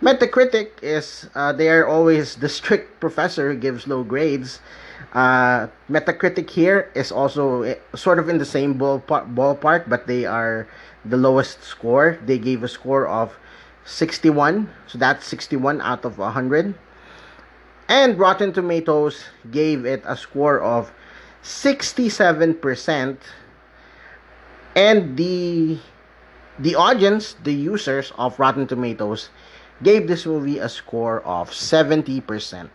Metacritic 0.00 0.70
is 0.80 1.28
uh, 1.34 1.52
they 1.52 1.68
are 1.68 1.86
always 1.86 2.36
the 2.36 2.48
strict 2.48 2.98
professor 2.98 3.52
who 3.52 3.58
gives 3.58 3.86
low 3.86 4.02
grades. 4.02 4.60
Uh, 5.12 5.66
Metacritic 5.90 6.48
here 6.48 6.90
is 6.94 7.12
also 7.12 7.60
eh, 7.60 7.74
sort 7.94 8.18
of 8.18 8.30
in 8.30 8.38
the 8.38 8.48
same 8.48 8.78
ballpark, 8.78 9.28
ballpark, 9.34 9.86
but 9.86 10.06
they 10.06 10.24
are 10.24 10.66
the 11.04 11.18
lowest 11.18 11.62
score. 11.62 12.16
They 12.24 12.38
gave 12.38 12.62
a 12.62 12.68
score 12.68 13.06
of 13.06 13.36
61 13.84 14.70
so 14.86 14.98
that's 14.98 15.26
61 15.26 15.80
out 15.80 16.04
of 16.04 16.18
100 16.18 16.74
and 17.88 18.18
rotten 18.18 18.52
tomatoes 18.52 19.24
gave 19.50 19.84
it 19.84 20.02
a 20.06 20.16
score 20.16 20.60
of 20.60 20.92
67% 21.42 23.16
and 24.74 25.16
the 25.16 25.78
the 26.58 26.74
audience 26.74 27.36
the 27.44 27.52
users 27.52 28.12
of 28.16 28.38
rotten 28.38 28.66
tomatoes 28.66 29.28
gave 29.82 30.08
this 30.08 30.24
movie 30.24 30.58
a 30.58 30.68
score 30.68 31.20
of 31.22 31.50
70% 31.50 32.70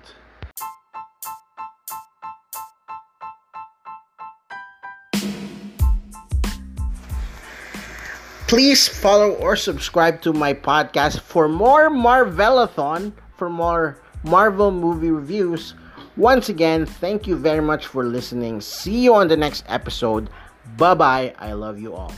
Please 8.50 8.88
follow 8.88 9.34
or 9.34 9.56
subscribe 9.56 10.24
to 10.24 10.34
my 10.34 10.56
podcast 10.56 11.20
for 11.20 11.48
more 11.48 11.92
Marvelathon, 11.92 13.14
for 13.38 13.48
more 13.48 14.02
Marvel 14.24 14.72
movie 14.72 15.12
reviews. 15.12 15.76
Once 16.18 16.50
again, 16.50 16.88
thank 16.88 17.28
you 17.28 17.36
very 17.36 17.62
much 17.62 17.86
for 17.86 18.04
listening. 18.04 18.60
See 18.60 19.02
you 19.06 19.14
on 19.14 19.28
the 19.28 19.38
next 19.38 19.66
episode. 19.68 20.32
Bye 20.78 20.96
bye. 20.96 21.36
I 21.38 21.54
love 21.54 21.80
you 21.80 21.94
all. 21.94 22.12